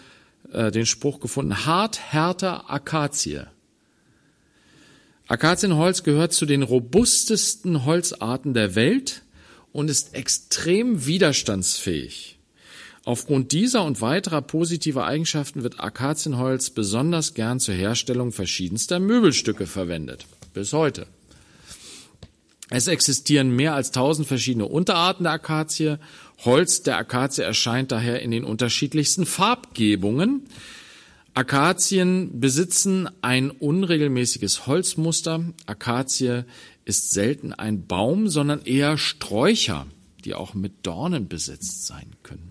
[0.54, 3.48] äh, den Spruch gefunden, hart, härter Akazie.
[5.28, 9.24] Akazienholz gehört zu den robustesten Holzarten der Welt
[9.72, 12.38] und ist extrem widerstandsfähig.
[13.04, 20.26] Aufgrund dieser und weiterer positiver Eigenschaften wird Akazienholz besonders gern zur Herstellung verschiedenster Möbelstücke verwendet.
[20.54, 21.08] Bis heute.
[22.70, 25.98] Es existieren mehr als tausend verschiedene Unterarten der Akazie.
[26.46, 30.44] Holz der Akazie erscheint daher in den unterschiedlichsten Farbgebungen.
[31.34, 35.44] Akazien besitzen ein unregelmäßiges Holzmuster.
[35.66, 36.44] Akazie
[36.86, 39.88] ist selten ein Baum, sondern eher Sträucher,
[40.24, 42.51] die auch mit Dornen besetzt sein können.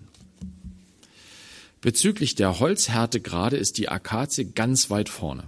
[1.81, 5.43] Bezüglich der Holzhärtegrade ist die Akazie ganz weit vorne.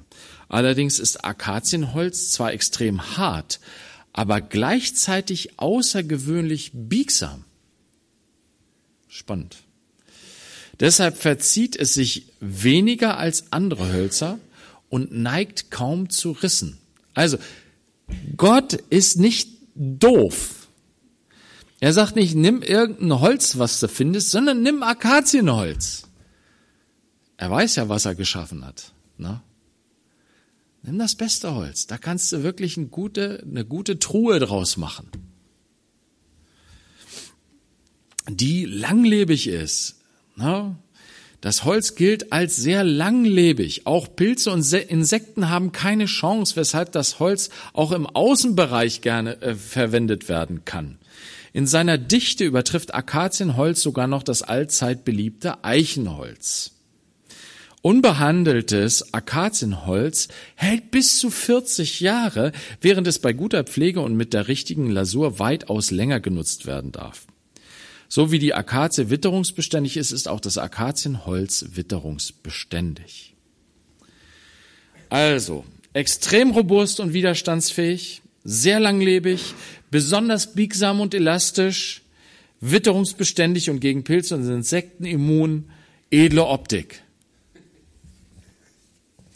[0.50, 3.60] Allerdings ist Akazienholz zwar extrem hart,
[4.14, 7.46] aber gleichzeitig außergewöhnlich biegsam.
[9.08, 9.58] Spannend.
[10.80, 14.40] Deshalb verzieht es sich weniger als andere Hölzer
[14.90, 16.80] und neigt kaum zu Rissen.
[17.14, 17.38] Also,
[18.36, 20.68] Gott ist nicht doof.
[21.80, 26.04] Er sagt nicht, nimm irgendein Holz, was du findest, sondern nimm Akazienholz.
[27.44, 28.94] Er weiß ja, was er geschaffen hat.
[29.18, 29.42] Ne?
[30.82, 31.88] Nimm das beste Holz.
[31.88, 35.10] Da kannst du wirklich eine gute, eine gute Truhe draus machen.
[38.30, 40.00] Die langlebig ist.
[40.38, 40.78] Ne?
[41.42, 43.88] Das Holz gilt als sehr langlebig.
[43.88, 49.56] Auch Pilze und Insekten haben keine Chance, weshalb das Holz auch im Außenbereich gerne äh,
[49.56, 50.98] verwendet werden kann.
[51.52, 56.74] In seiner Dichte übertrifft Akazienholz sogar noch das allzeit beliebte Eichenholz.
[57.84, 64.48] Unbehandeltes Akazienholz hält bis zu 40 Jahre, während es bei guter Pflege und mit der
[64.48, 67.28] richtigen Lasur weitaus länger genutzt werden darf.
[68.08, 73.36] So wie die Akazie witterungsbeständig ist, ist auch das Akazienholz witterungsbeständig.
[75.10, 79.56] Also, extrem robust und widerstandsfähig, sehr langlebig,
[79.92, 82.02] besonders biegsam und elastisch,
[82.62, 85.66] witterungsbeständig und gegen Pilze und Insekten immun,
[86.12, 87.04] edle Optik.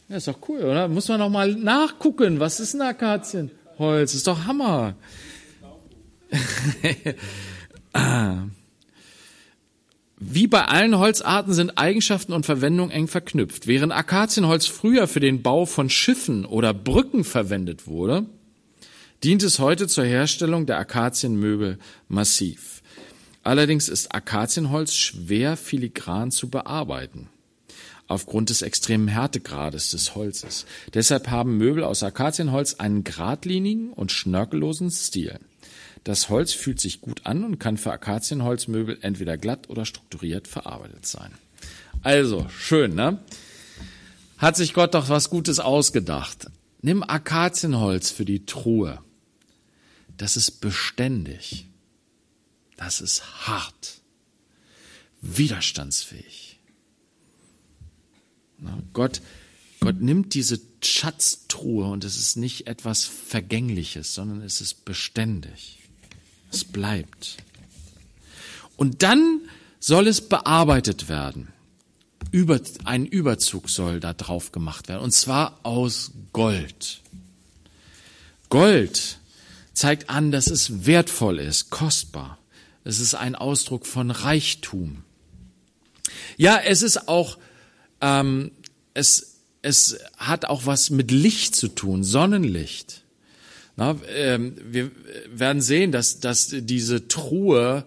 [0.09, 0.87] Ja, ist doch cool, oder?
[0.87, 2.39] Muss man noch mal nachgucken.
[2.39, 4.13] Was ist ein Akazienholz?
[4.13, 4.95] Ist doch Hammer.
[10.19, 13.67] Wie bei allen Holzarten sind Eigenschaften und Verwendung eng verknüpft.
[13.67, 18.25] Während Akazienholz früher für den Bau von Schiffen oder Brücken verwendet wurde,
[19.23, 22.81] dient es heute zur Herstellung der Akazienmöbel massiv.
[23.43, 27.29] Allerdings ist Akazienholz schwer filigran zu bearbeiten
[28.07, 30.65] aufgrund des extremen Härtegrades des Holzes.
[30.93, 35.39] Deshalb haben Möbel aus Akazienholz einen geradlinigen und schnörkellosen Stil.
[36.03, 41.05] Das Holz fühlt sich gut an und kann für Akazienholzmöbel entweder glatt oder strukturiert verarbeitet
[41.05, 41.31] sein.
[42.01, 43.19] Also, schön, ne?
[44.37, 46.47] Hat sich Gott doch was Gutes ausgedacht.
[46.81, 48.99] Nimm Akazienholz für die Truhe.
[50.15, 51.65] Das ist beständig.
[52.77, 54.01] Das ist hart.
[55.21, 56.56] Widerstandsfähig.
[58.93, 59.21] Gott,
[59.79, 65.79] Gott nimmt diese Schatztruhe und es ist nicht etwas Vergängliches, sondern es ist beständig.
[66.51, 67.37] Es bleibt.
[68.75, 69.41] Und dann
[69.79, 71.49] soll es bearbeitet werden.
[72.31, 77.01] Über, ein Überzug soll da drauf gemacht werden, und zwar aus Gold.
[78.49, 79.19] Gold
[79.73, 82.37] zeigt an, dass es wertvoll ist, kostbar.
[82.83, 85.03] Es ist ein Ausdruck von Reichtum.
[86.37, 87.37] Ja, es ist auch
[88.01, 88.51] ähm,
[88.97, 93.03] es, es hat auch was mit Licht zu tun, Sonnenlicht.
[93.75, 94.91] Na, ähm, wir
[95.29, 97.85] werden sehen, dass, dass diese Truhe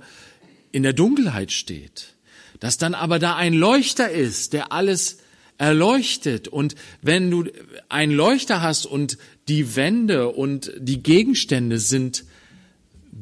[0.71, 2.15] in der Dunkelheit steht,
[2.61, 5.19] dass dann aber da ein Leuchter ist, der alles
[5.59, 6.47] erleuchtet.
[6.47, 7.51] Und wenn du
[7.89, 12.25] einen Leuchter hast und die Wände und die Gegenstände sind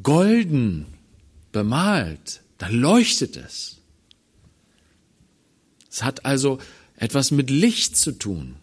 [0.03, 0.85] golden
[1.53, 3.79] bemalt, dann leuchtet es.
[5.91, 6.59] Es hat also
[6.99, 8.57] etwas mit Licht zu tun.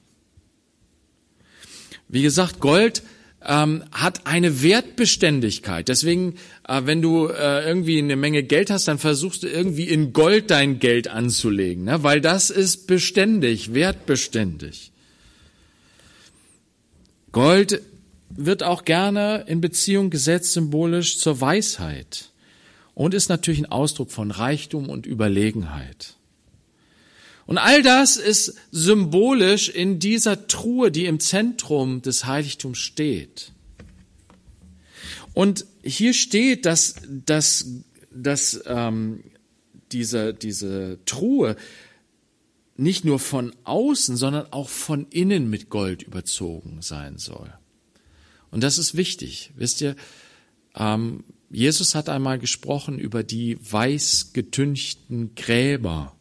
[2.07, 3.01] Wie gesagt, Gold
[3.43, 5.87] ähm, hat eine Wertbeständigkeit.
[5.87, 6.35] Deswegen,
[6.67, 10.51] äh, wenn du äh, irgendwie eine Menge Geld hast, dann versuchst du irgendwie in Gold
[10.51, 12.03] dein Geld anzulegen, ne?
[12.03, 14.91] weil das ist beständig, wertbeständig.
[17.31, 17.81] Gold
[18.29, 22.31] wird auch gerne in Beziehung gesetzt symbolisch zur Weisheit
[22.93, 26.15] und ist natürlich ein Ausdruck von Reichtum und Überlegenheit.
[27.45, 33.51] Und all das ist symbolisch in dieser Truhe, die im Zentrum des Heiligtums steht.
[35.33, 37.67] Und hier steht, dass, dass,
[38.11, 39.23] dass ähm,
[39.91, 41.55] diese, diese Truhe
[42.77, 47.53] nicht nur von außen, sondern auch von innen mit Gold überzogen sein soll.
[48.49, 49.51] Und das ist wichtig.
[49.55, 49.95] Wisst ihr,
[50.75, 56.14] ähm, Jesus hat einmal gesprochen über die weiß getünchten Gräber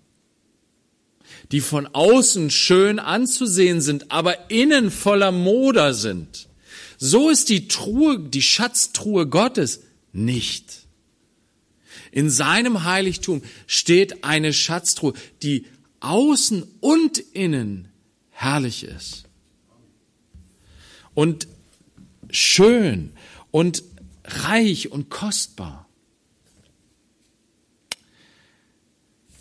[1.52, 6.48] die von außen schön anzusehen sind, aber innen voller Moder sind.
[6.98, 9.80] So ist die Truhe, die Schatztruhe Gottes
[10.12, 10.86] nicht.
[12.12, 15.66] In seinem Heiligtum steht eine Schatztruhe, die
[16.00, 17.88] außen und innen
[18.30, 19.24] herrlich ist.
[21.14, 21.48] Und
[22.30, 23.12] schön
[23.50, 23.82] und
[24.24, 25.88] reich und kostbar.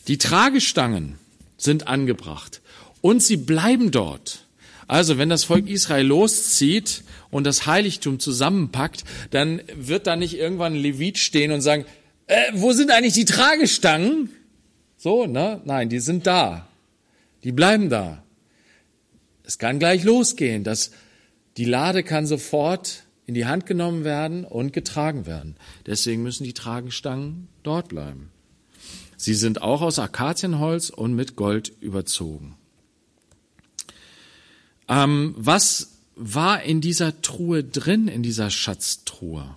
[0.07, 1.17] Die Tragestangen
[1.63, 2.61] sind angebracht.
[3.01, 4.45] Und sie bleiben dort.
[4.87, 10.73] Also, wenn das Volk Israel loszieht und das Heiligtum zusammenpackt, dann wird da nicht irgendwann
[10.73, 11.85] ein Levit stehen und sagen,
[12.27, 14.29] äh, wo sind eigentlich die Tragestangen?
[14.97, 15.61] So, ne?
[15.65, 16.67] Nein, die sind da.
[17.43, 18.23] Die bleiben da.
[19.43, 20.63] Es kann gleich losgehen.
[20.63, 20.91] Das,
[21.57, 25.55] die Lade kann sofort in die Hand genommen werden und getragen werden.
[25.85, 28.32] Deswegen müssen die Tragestangen dort bleiben.
[29.23, 32.57] Sie sind auch aus Akazienholz und mit Gold überzogen.
[34.89, 39.55] Ähm, was war in dieser Truhe drin, in dieser Schatztruhe?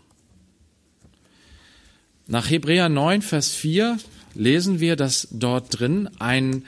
[2.29, 3.99] Nach Hebräer 9, Vers 4
[4.35, 6.65] lesen wir, dass dort drin ein,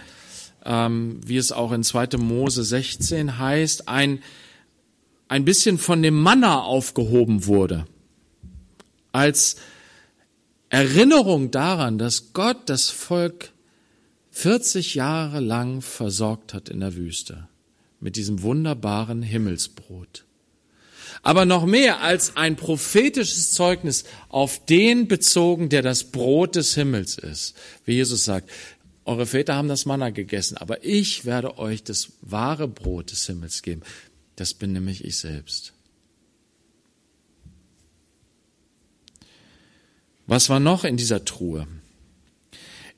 [0.65, 2.17] ähm, wie es auch in 2.
[2.17, 4.25] Mose 16 heißt, ein,
[5.29, 7.87] ein bisschen von dem Manna aufgehoben wurde.
[9.13, 9.55] Als
[10.71, 13.53] Erinnerung daran, dass Gott das Volk
[14.31, 17.49] 40 Jahre lang versorgt hat in der Wüste
[18.01, 20.25] mit diesem wunderbaren Himmelsbrot.
[21.23, 27.19] Aber noch mehr als ein prophetisches Zeugnis auf den bezogen, der das Brot des Himmels
[27.19, 27.57] ist.
[27.85, 28.51] Wie Jesus sagt,
[29.05, 33.63] eure Väter haben das Manna gegessen, aber ich werde euch das wahre Brot des Himmels
[33.63, 33.83] geben.
[34.37, 35.73] Das bin nämlich ich selbst.
[40.29, 41.67] Was war noch in dieser Truhe?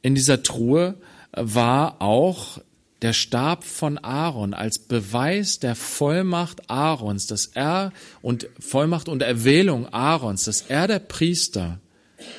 [0.03, 0.97] In dieser Truhe
[1.33, 2.59] war auch
[3.03, 9.87] der Stab von Aaron als Beweis der Vollmacht Aarons, dass er und Vollmacht und Erwählung
[9.93, 11.78] Aarons, dass er der Priester,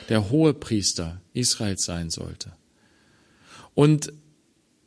[0.10, 2.52] der hohe Priester Israels sein sollte.
[3.74, 4.12] Und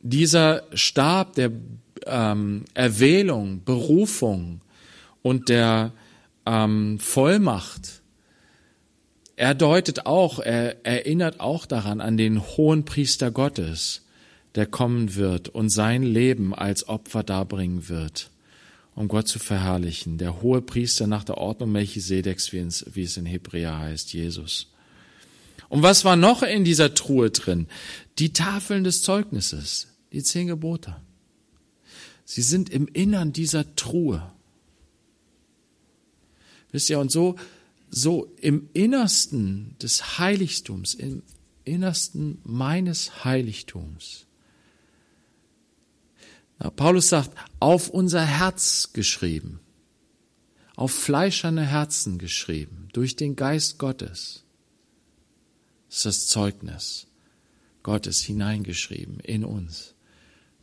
[0.01, 1.51] dieser Stab der
[2.05, 4.61] ähm, Erwählung, Berufung
[5.23, 5.93] und der
[6.45, 8.03] ähm, Vollmacht
[9.35, 14.01] er deutet auch, er erinnert auch daran an den hohen Priester Gottes,
[14.55, 18.29] der kommen wird und sein Leben als Opfer darbringen wird,
[18.95, 20.17] um Gott zu verherrlichen.
[20.17, 24.71] Der hohe Priester nach der Ordnung Melchisedeks, wie es in Hebräer heißt, Jesus.
[25.67, 27.67] Und was war noch in dieser Truhe drin?
[28.19, 30.95] Die Tafeln des Zeugnisses, die zehn Gebote.
[32.23, 34.31] Sie sind im Innern dieser Truhe.
[36.71, 37.35] Wisst ihr, und so
[37.95, 41.23] so im Innersten des Heiligtums, im
[41.63, 44.25] Innersten meines Heiligtums.
[46.59, 47.31] Na, Paulus sagt,
[47.61, 49.61] auf unser Herz geschrieben,
[50.75, 54.43] auf fleischerne Herzen geschrieben, durch den Geist Gottes.
[55.89, 57.07] Ist das Zeugnis
[57.81, 59.95] Gottes hineingeschrieben in uns,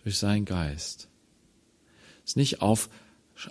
[0.03, 1.09] durch seinen Geist.
[2.26, 2.91] Ist nicht auf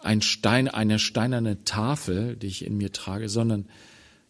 [0.02, 3.68] ein Stein, eine steinerne Tafel, die ich in mir trage, sondern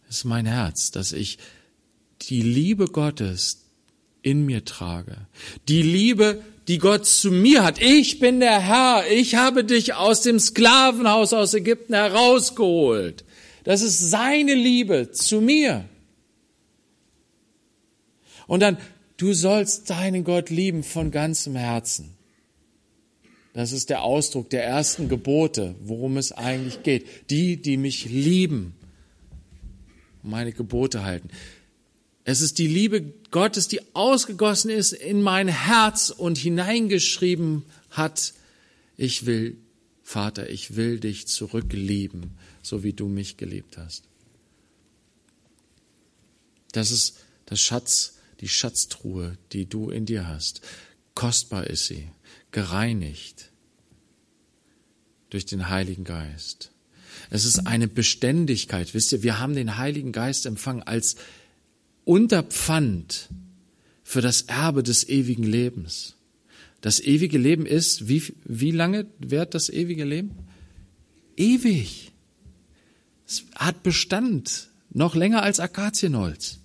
[0.08, 1.38] es ist mein Herz, dass ich
[2.22, 3.64] die Liebe Gottes
[4.22, 5.16] in mir trage.
[5.68, 7.80] Die Liebe, die Gott zu mir hat.
[7.80, 9.10] Ich bin der Herr.
[9.10, 13.24] Ich habe dich aus dem Sklavenhaus aus Ägypten herausgeholt.
[13.64, 15.84] Das ist seine Liebe zu mir.
[18.46, 18.76] Und dann,
[19.16, 22.16] du sollst deinen Gott lieben von ganzem Herzen
[23.52, 27.30] Das ist der Ausdruck der ersten Gebote, worum es eigentlich geht.
[27.30, 28.74] Die, die mich lieben,
[30.22, 31.28] meine Gebote halten.
[32.24, 38.32] Es ist die Liebe Gottes, die ausgegossen ist in mein Herz und hineingeschrieben hat,
[38.96, 39.56] ich will,
[40.02, 42.30] Vater, ich will dich zurücklieben,
[42.62, 44.04] so wie du mich geliebt hast.
[46.72, 50.62] Das ist das Schatz, die Schatztruhe, die du in dir hast.
[51.14, 52.08] Kostbar ist sie,
[52.52, 53.50] gereinigt
[55.30, 56.70] durch den Heiligen Geist.
[57.30, 58.94] Es ist eine Beständigkeit.
[58.94, 61.16] Wisst ihr, wir haben den Heiligen Geist empfangen als
[62.04, 63.28] Unterpfand
[64.02, 66.14] für das Erbe des ewigen Lebens.
[66.82, 70.32] Das ewige Leben ist, wie, wie lange währt das ewige Leben?
[71.36, 72.12] Ewig.
[73.26, 76.58] Es hat Bestand, noch länger als Akazienholz.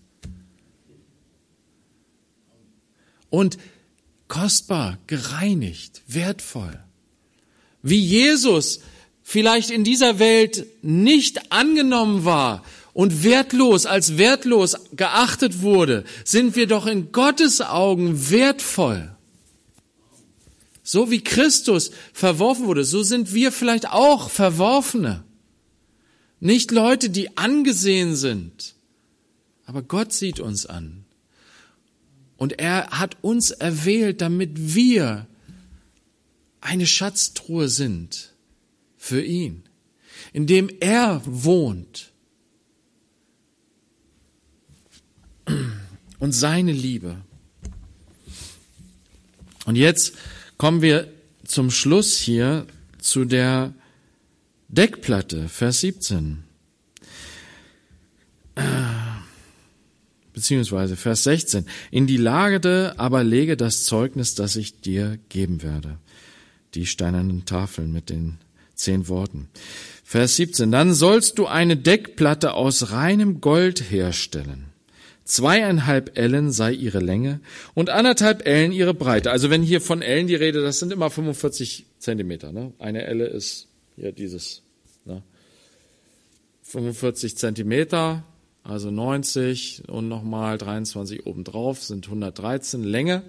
[3.29, 3.57] Und
[4.27, 6.79] kostbar, gereinigt, wertvoll.
[7.81, 8.81] Wie Jesus
[9.23, 12.63] vielleicht in dieser Welt nicht angenommen war
[12.93, 19.13] und wertlos, als wertlos geachtet wurde, sind wir doch in Gottes Augen wertvoll.
[20.83, 25.23] So wie Christus verworfen wurde, so sind wir vielleicht auch Verworfene.
[26.39, 28.75] Nicht Leute, die angesehen sind,
[29.65, 31.03] aber Gott sieht uns an.
[32.37, 35.27] Und er hat uns erwählt, damit wir
[36.61, 38.33] eine Schatztruhe sind
[38.97, 39.63] für ihn,
[40.33, 42.11] in dem er wohnt
[46.19, 47.17] und seine Liebe.
[49.65, 50.13] Und jetzt
[50.57, 51.11] kommen wir
[51.45, 52.67] zum Schluss hier
[52.99, 53.73] zu der
[54.67, 56.43] Deckplatte, Vers 17.
[60.37, 61.65] Beziehungsweise Vers 16.
[61.89, 65.97] In die Lage aber lege das Zeugnis, das ich dir geben werde.
[66.75, 68.37] Die steinernen Tafeln mit den
[68.75, 69.47] zehn Worten.
[70.03, 70.69] Vers 17.
[70.69, 74.65] Dann sollst du eine Deckplatte aus reinem Gold herstellen.
[75.23, 77.39] Zweieinhalb Ellen sei ihre Länge
[77.73, 79.31] und anderthalb Ellen ihre Breite.
[79.31, 82.51] Also wenn hier von Ellen die Rede, das sind immer 45 Zentimeter.
[82.51, 82.73] Ne?
[82.77, 84.61] Eine Elle ist hier dieses.
[85.03, 85.23] Ne?
[86.61, 88.23] 45 Zentimeter,
[88.67, 93.23] also 90 und nochmal 23 obendrauf sind 113 Länge.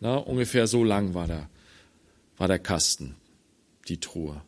[0.00, 0.22] Ne?
[0.22, 1.48] Ungefähr so lang war der,
[2.36, 3.14] war der Kasten,
[3.88, 4.40] die Truhe.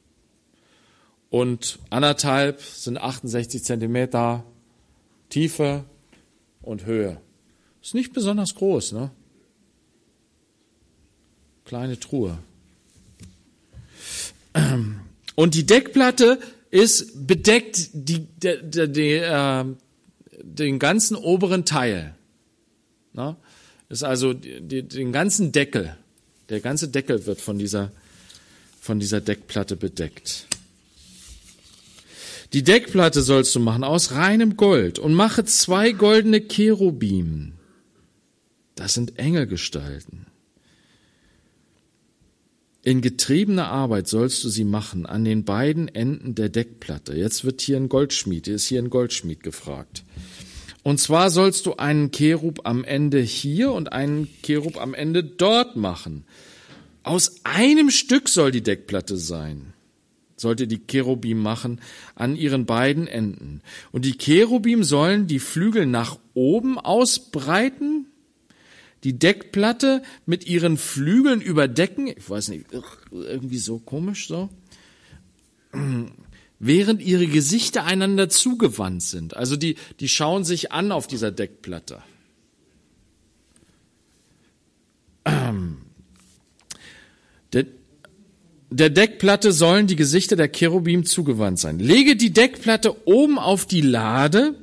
[1.30, 4.44] Und anderthalb sind 68 Zentimeter
[5.28, 5.84] Tiefe,
[6.66, 7.18] und Höhe.
[7.80, 9.10] Ist nicht besonders groß, ne?
[11.64, 12.38] Kleine Truhe.
[15.34, 16.38] Und die Deckplatte
[16.70, 19.64] ist bedeckt die, die, die, die äh,
[20.54, 22.14] den ganzen oberen Teil.
[23.12, 23.36] Ne?
[23.88, 25.96] Ist also die, den ganzen Deckel.
[26.48, 27.90] Der ganze Deckel wird von dieser,
[28.80, 30.46] von dieser Deckplatte bedeckt.
[32.52, 37.52] Die Deckplatte sollst du machen aus reinem Gold und mache zwei goldene Cherubim.
[38.76, 40.26] Das sind Engelgestalten.
[42.82, 47.16] In getriebener Arbeit sollst du sie machen an den beiden Enden der Deckplatte.
[47.16, 50.04] Jetzt wird hier ein Goldschmied, ist hier ein Goldschmied gefragt.
[50.86, 55.74] Und zwar sollst du einen Cherub am Ende hier und einen Cherub am Ende dort
[55.74, 56.24] machen.
[57.02, 59.72] Aus einem Stück soll die Deckplatte sein
[60.36, 61.80] sollte die Cherubim machen
[62.14, 63.62] an ihren beiden Enden.
[63.90, 68.06] Und die Cherubim sollen die Flügel nach oben ausbreiten,
[69.02, 72.06] die Deckplatte mit ihren Flügeln überdecken.
[72.06, 72.66] Ich weiß nicht,
[73.10, 74.50] irgendwie so komisch so.
[76.58, 79.36] Während ihre Gesichter einander zugewandt sind.
[79.36, 82.02] Also die, die schauen sich an auf dieser Deckplatte.
[87.52, 87.64] Der,
[88.70, 91.78] der Deckplatte sollen die Gesichter der Cherubim zugewandt sein.
[91.78, 94.56] Lege die Deckplatte oben auf die Lade,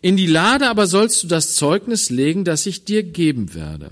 [0.00, 3.90] in die Lade aber sollst du das Zeugnis legen, das ich dir geben werde.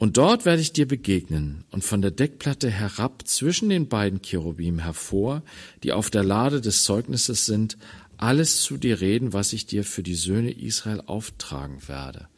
[0.00, 4.78] Und dort werde ich dir begegnen und von der Deckplatte herab zwischen den beiden Cherubim
[4.78, 5.42] hervor,
[5.82, 7.76] die auf der Lade des Zeugnisses sind,
[8.16, 12.28] alles zu dir reden, was ich dir für die Söhne Israel auftragen werde.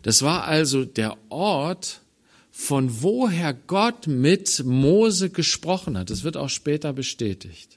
[0.00, 2.00] Das war also der Ort,
[2.50, 6.08] von woher Gott mit Mose gesprochen hat.
[6.08, 7.76] Das wird auch später bestätigt.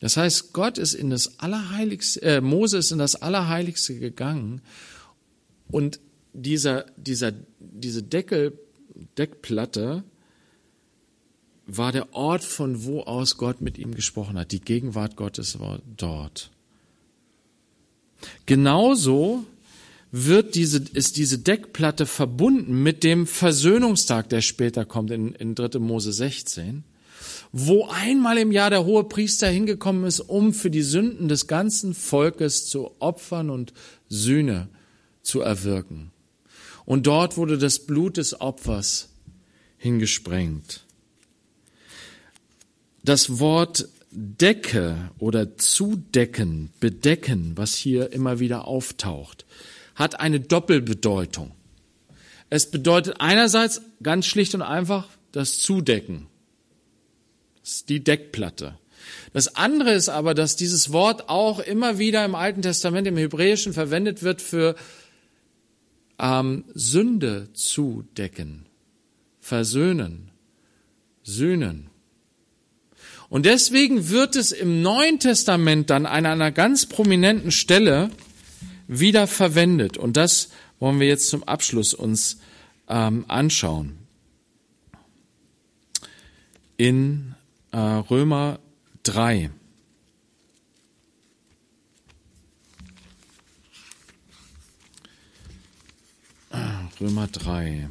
[0.00, 4.60] Das heißt, Gott ist in das Allerheiligste, äh, Mose ist in das Allerheiligste gegangen
[5.68, 6.00] und
[6.36, 8.58] dieser, dieser, diese Deckel,
[9.18, 10.04] Deckplatte
[11.66, 14.52] war der Ort, von wo aus Gott mit ihm gesprochen hat.
[14.52, 16.50] Die Gegenwart Gottes war dort.
[18.46, 19.44] Genauso
[20.12, 25.78] wird diese, ist diese Deckplatte verbunden mit dem Versöhnungstag, der später kommt in, in 3.
[25.80, 26.84] Mose 16,
[27.52, 31.94] wo einmal im Jahr der hohe Priester hingekommen ist, um für die Sünden des ganzen
[31.94, 33.72] Volkes zu opfern und
[34.08, 34.68] Sühne
[35.22, 36.12] zu erwirken.
[36.86, 39.10] Und dort wurde das Blut des Opfers
[39.76, 40.84] hingesprengt.
[43.02, 49.44] Das Wort Decke oder zudecken, bedecken, was hier immer wieder auftaucht,
[49.94, 51.52] hat eine Doppelbedeutung.
[52.48, 56.28] Es bedeutet einerseits ganz schlicht und einfach das Zudecken.
[57.60, 58.78] Das ist die Deckplatte.
[59.32, 63.72] Das andere ist aber, dass dieses Wort auch immer wieder im Alten Testament, im Hebräischen
[63.72, 64.76] verwendet wird für
[66.18, 68.66] ähm, Sünde zudecken,
[69.40, 70.30] versöhnen,
[71.22, 71.90] sühnen.
[73.28, 78.10] Und deswegen wird es im Neuen Testament dann an einer ganz prominenten Stelle
[78.86, 79.96] wieder verwendet.
[79.98, 82.38] Und das wollen wir jetzt zum Abschluss uns
[82.88, 83.98] ähm, anschauen.
[86.76, 87.34] In
[87.72, 88.60] äh, Römer
[89.02, 89.50] 3.
[97.00, 97.90] Römer 3.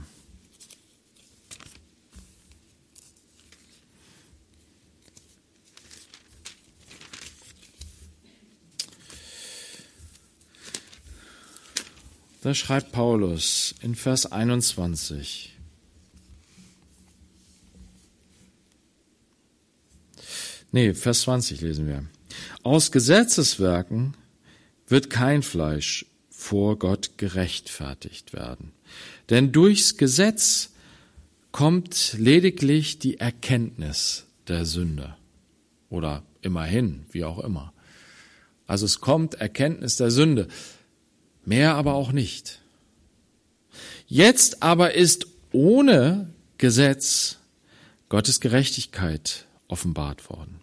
[12.42, 15.58] Da schreibt Paulus in Vers 21.
[20.72, 22.06] Nee, Vers 20 lesen wir.
[22.62, 24.16] Aus Gesetzeswerken
[24.88, 28.75] wird kein Fleisch vor Gott gerechtfertigt werden.
[29.30, 30.72] Denn durchs Gesetz
[31.52, 35.16] kommt lediglich die Erkenntnis der Sünde.
[35.90, 37.74] Oder immerhin, wie auch immer.
[38.68, 40.48] Also es kommt Erkenntnis der Sünde
[41.46, 42.60] mehr aber auch nicht.
[44.08, 47.38] Jetzt aber ist ohne Gesetz
[48.10, 50.62] Gottes Gerechtigkeit offenbart worden.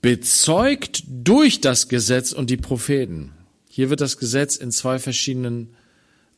[0.00, 3.32] Bezeugt durch das Gesetz und die Propheten.
[3.68, 5.74] Hier wird das Gesetz in zwei verschiedenen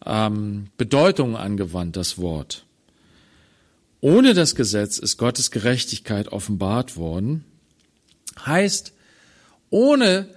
[0.05, 2.65] ähm, Bedeutungen angewandt, das Wort.
[4.01, 7.45] Ohne das Gesetz ist Gottes Gerechtigkeit offenbart worden.
[8.45, 8.93] Heißt,
[9.71, 10.29] ohne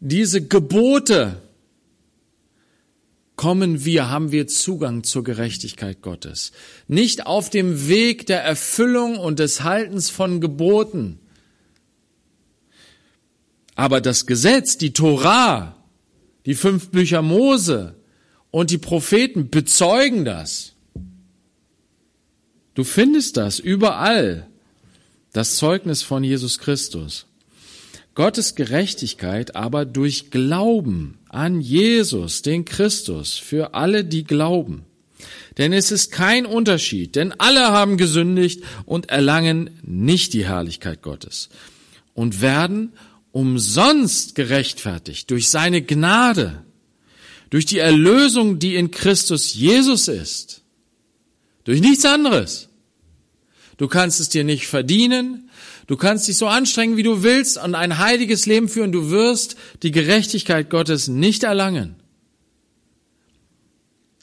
[0.00, 1.40] diese Gebote,
[3.36, 6.52] kommen wir, haben wir Zugang zur Gerechtigkeit Gottes.
[6.88, 11.18] Nicht auf dem Weg der Erfüllung und des Haltens von Geboten.
[13.74, 15.76] Aber das Gesetz, die Torah,
[16.44, 17.96] die fünf Bücher Mose
[18.52, 20.74] und die Propheten bezeugen das.
[22.74, 24.46] Du findest das überall,
[25.32, 27.26] das Zeugnis von Jesus Christus.
[28.14, 34.84] Gottes Gerechtigkeit aber durch Glauben an Jesus, den Christus, für alle, die glauben.
[35.56, 41.48] Denn es ist kein Unterschied, denn alle haben gesündigt und erlangen nicht die Herrlichkeit Gottes
[42.12, 42.92] und werden
[43.32, 46.64] umsonst gerechtfertigt durch seine Gnade,
[47.52, 50.62] durch die Erlösung, die in Christus Jesus ist,
[51.62, 52.68] durch nichts anderes.
[53.76, 55.48] Du kannst es dir nicht verdienen,
[55.86, 58.92] Du kannst dich so anstrengen, wie du willst und ein heiliges Leben führen.
[58.92, 61.96] Du wirst die Gerechtigkeit Gottes nicht erlangen.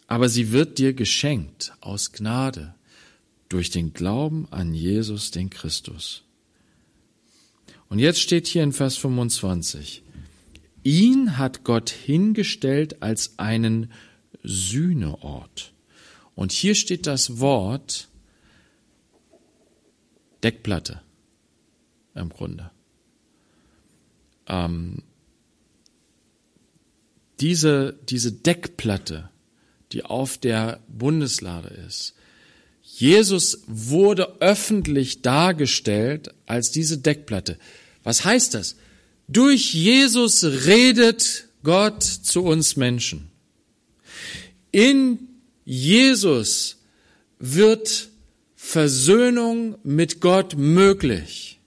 [0.08, 2.74] Aber sie wird dir geschenkt aus Gnade
[3.50, 6.24] durch den Glauben an Jesus, den Christus.
[7.90, 10.04] Und jetzt steht hier in Vers 25,
[10.84, 13.92] ihn hat Gott hingestellt als einen
[14.44, 15.74] Sühneort.
[16.36, 18.08] Und hier steht das Wort
[20.44, 21.02] Deckplatte
[22.16, 22.72] im Grunde.
[24.48, 25.04] Ähm,
[27.40, 29.30] diese, diese Deckplatte,
[29.92, 32.16] die auf der Bundeslade ist,
[32.82, 37.58] Jesus wurde öffentlich dargestellt als diese Deckplatte.
[38.04, 38.76] Was heißt das?
[39.32, 43.30] Durch Jesus redet Gott zu uns Menschen.
[44.72, 45.20] In
[45.66, 46.78] Jesus
[47.38, 48.10] wird
[48.56, 51.60] Versöhnung mit Gott möglich.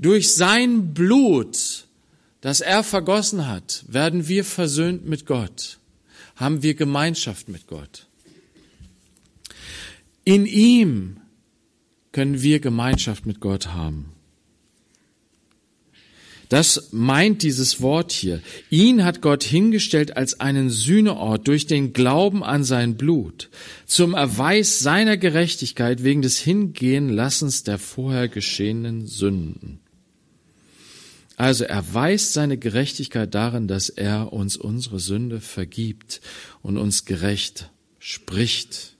[0.00, 1.86] Durch sein Blut,
[2.40, 5.78] das er vergossen hat, werden wir versöhnt mit Gott,
[6.34, 8.08] haben wir Gemeinschaft mit Gott.
[10.24, 11.18] In ihm
[12.10, 14.11] können wir Gemeinschaft mit Gott haben.
[16.52, 18.42] Das meint dieses Wort hier.
[18.68, 23.48] Ihn hat Gott hingestellt als einen Sühneort durch den Glauben an sein Blut,
[23.86, 29.80] zum Erweis seiner Gerechtigkeit wegen des Hingehenlassens der vorher geschehenen Sünden.
[31.36, 36.20] Also er weist seine Gerechtigkeit darin, dass er uns unsere Sünde vergibt
[36.60, 38.91] und uns gerecht spricht.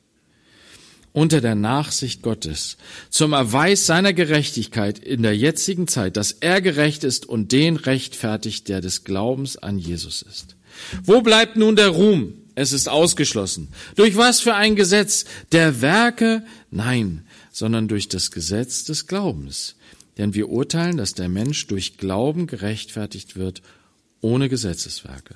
[1.12, 2.78] Unter der Nachsicht Gottes,
[3.10, 8.68] zum Erweis seiner Gerechtigkeit in der jetzigen Zeit, dass er gerecht ist und den rechtfertigt,
[8.68, 10.56] der des Glaubens an Jesus ist.
[11.04, 12.34] Wo bleibt nun der Ruhm?
[12.54, 13.68] Es ist ausgeschlossen.
[13.94, 15.24] Durch was für ein Gesetz?
[15.52, 16.44] Der Werke?
[16.70, 19.76] Nein, sondern durch das Gesetz des Glaubens.
[20.18, 23.62] Denn wir urteilen, dass der Mensch durch Glauben gerechtfertigt wird,
[24.20, 25.34] ohne Gesetzeswerke.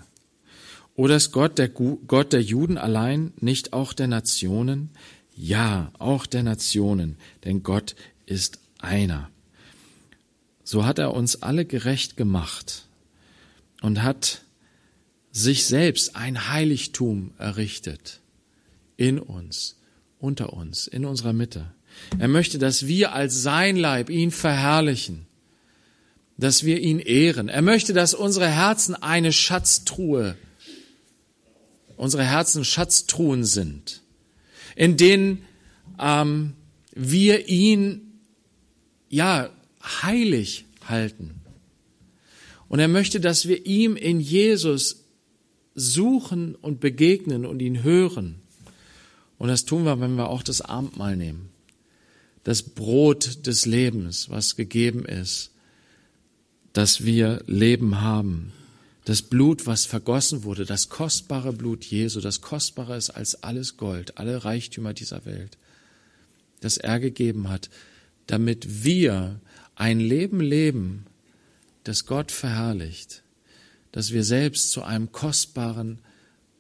[0.95, 4.91] Oder ist Gott der Gott der Juden allein, nicht auch der Nationen?
[5.37, 9.31] Ja, auch der Nationen, denn Gott ist einer.
[10.65, 12.87] So hat er uns alle gerecht gemacht
[13.83, 14.43] und hat
[15.31, 18.21] sich selbst ein Heiligtum errichtet
[18.97, 19.77] in uns,
[20.19, 21.71] unter uns, in unserer Mitte.
[22.19, 25.27] Er möchte, dass wir als sein Leib ihn verherrlichen,
[26.39, 27.51] dass wir ihn ehren.
[27.51, 30.37] Er möchte, dass unsere Herzen eine Schatztruhe,
[31.99, 34.03] unsere Herzen Schatztruhen sind,
[34.77, 35.43] in denen
[35.99, 36.53] ähm,
[36.95, 38.21] wir ihn
[39.09, 39.51] ja
[39.83, 41.41] heilig halten.
[42.69, 45.05] Und er möchte, dass wir ihm in Jesus
[45.75, 48.37] suchen und begegnen und ihn hören.
[49.39, 51.51] Und das tun wir, wenn wir auch das Abendmahl nehmen
[52.47, 55.51] das Brot des Lebens, was gegeben ist,
[56.73, 58.53] dass wir Leben haben.
[59.07, 64.19] Das Blut, was vergossen wurde, das kostbare Blut Jesu, das kostbarer ist als alles Gold,
[64.19, 65.59] alle Reichtümer dieser Welt,
[66.59, 67.71] das er gegeben hat,
[68.27, 69.41] damit wir
[69.77, 71.07] ein Leben leben,
[71.85, 73.23] das Gott verherrlicht,
[73.93, 76.01] dass wir selbst zu einem kostbaren,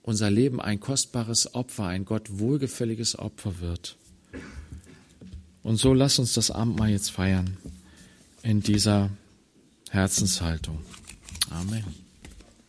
[0.02, 3.96] unser Leben ein kostbares Opfer, ein Gott wohlgefälliges Opfer wird.
[5.64, 7.56] Und so lass uns das Abendmahl jetzt feiern
[8.44, 9.10] in dieser
[9.90, 10.78] Herzenshaltung.
[11.50, 12.05] Amen.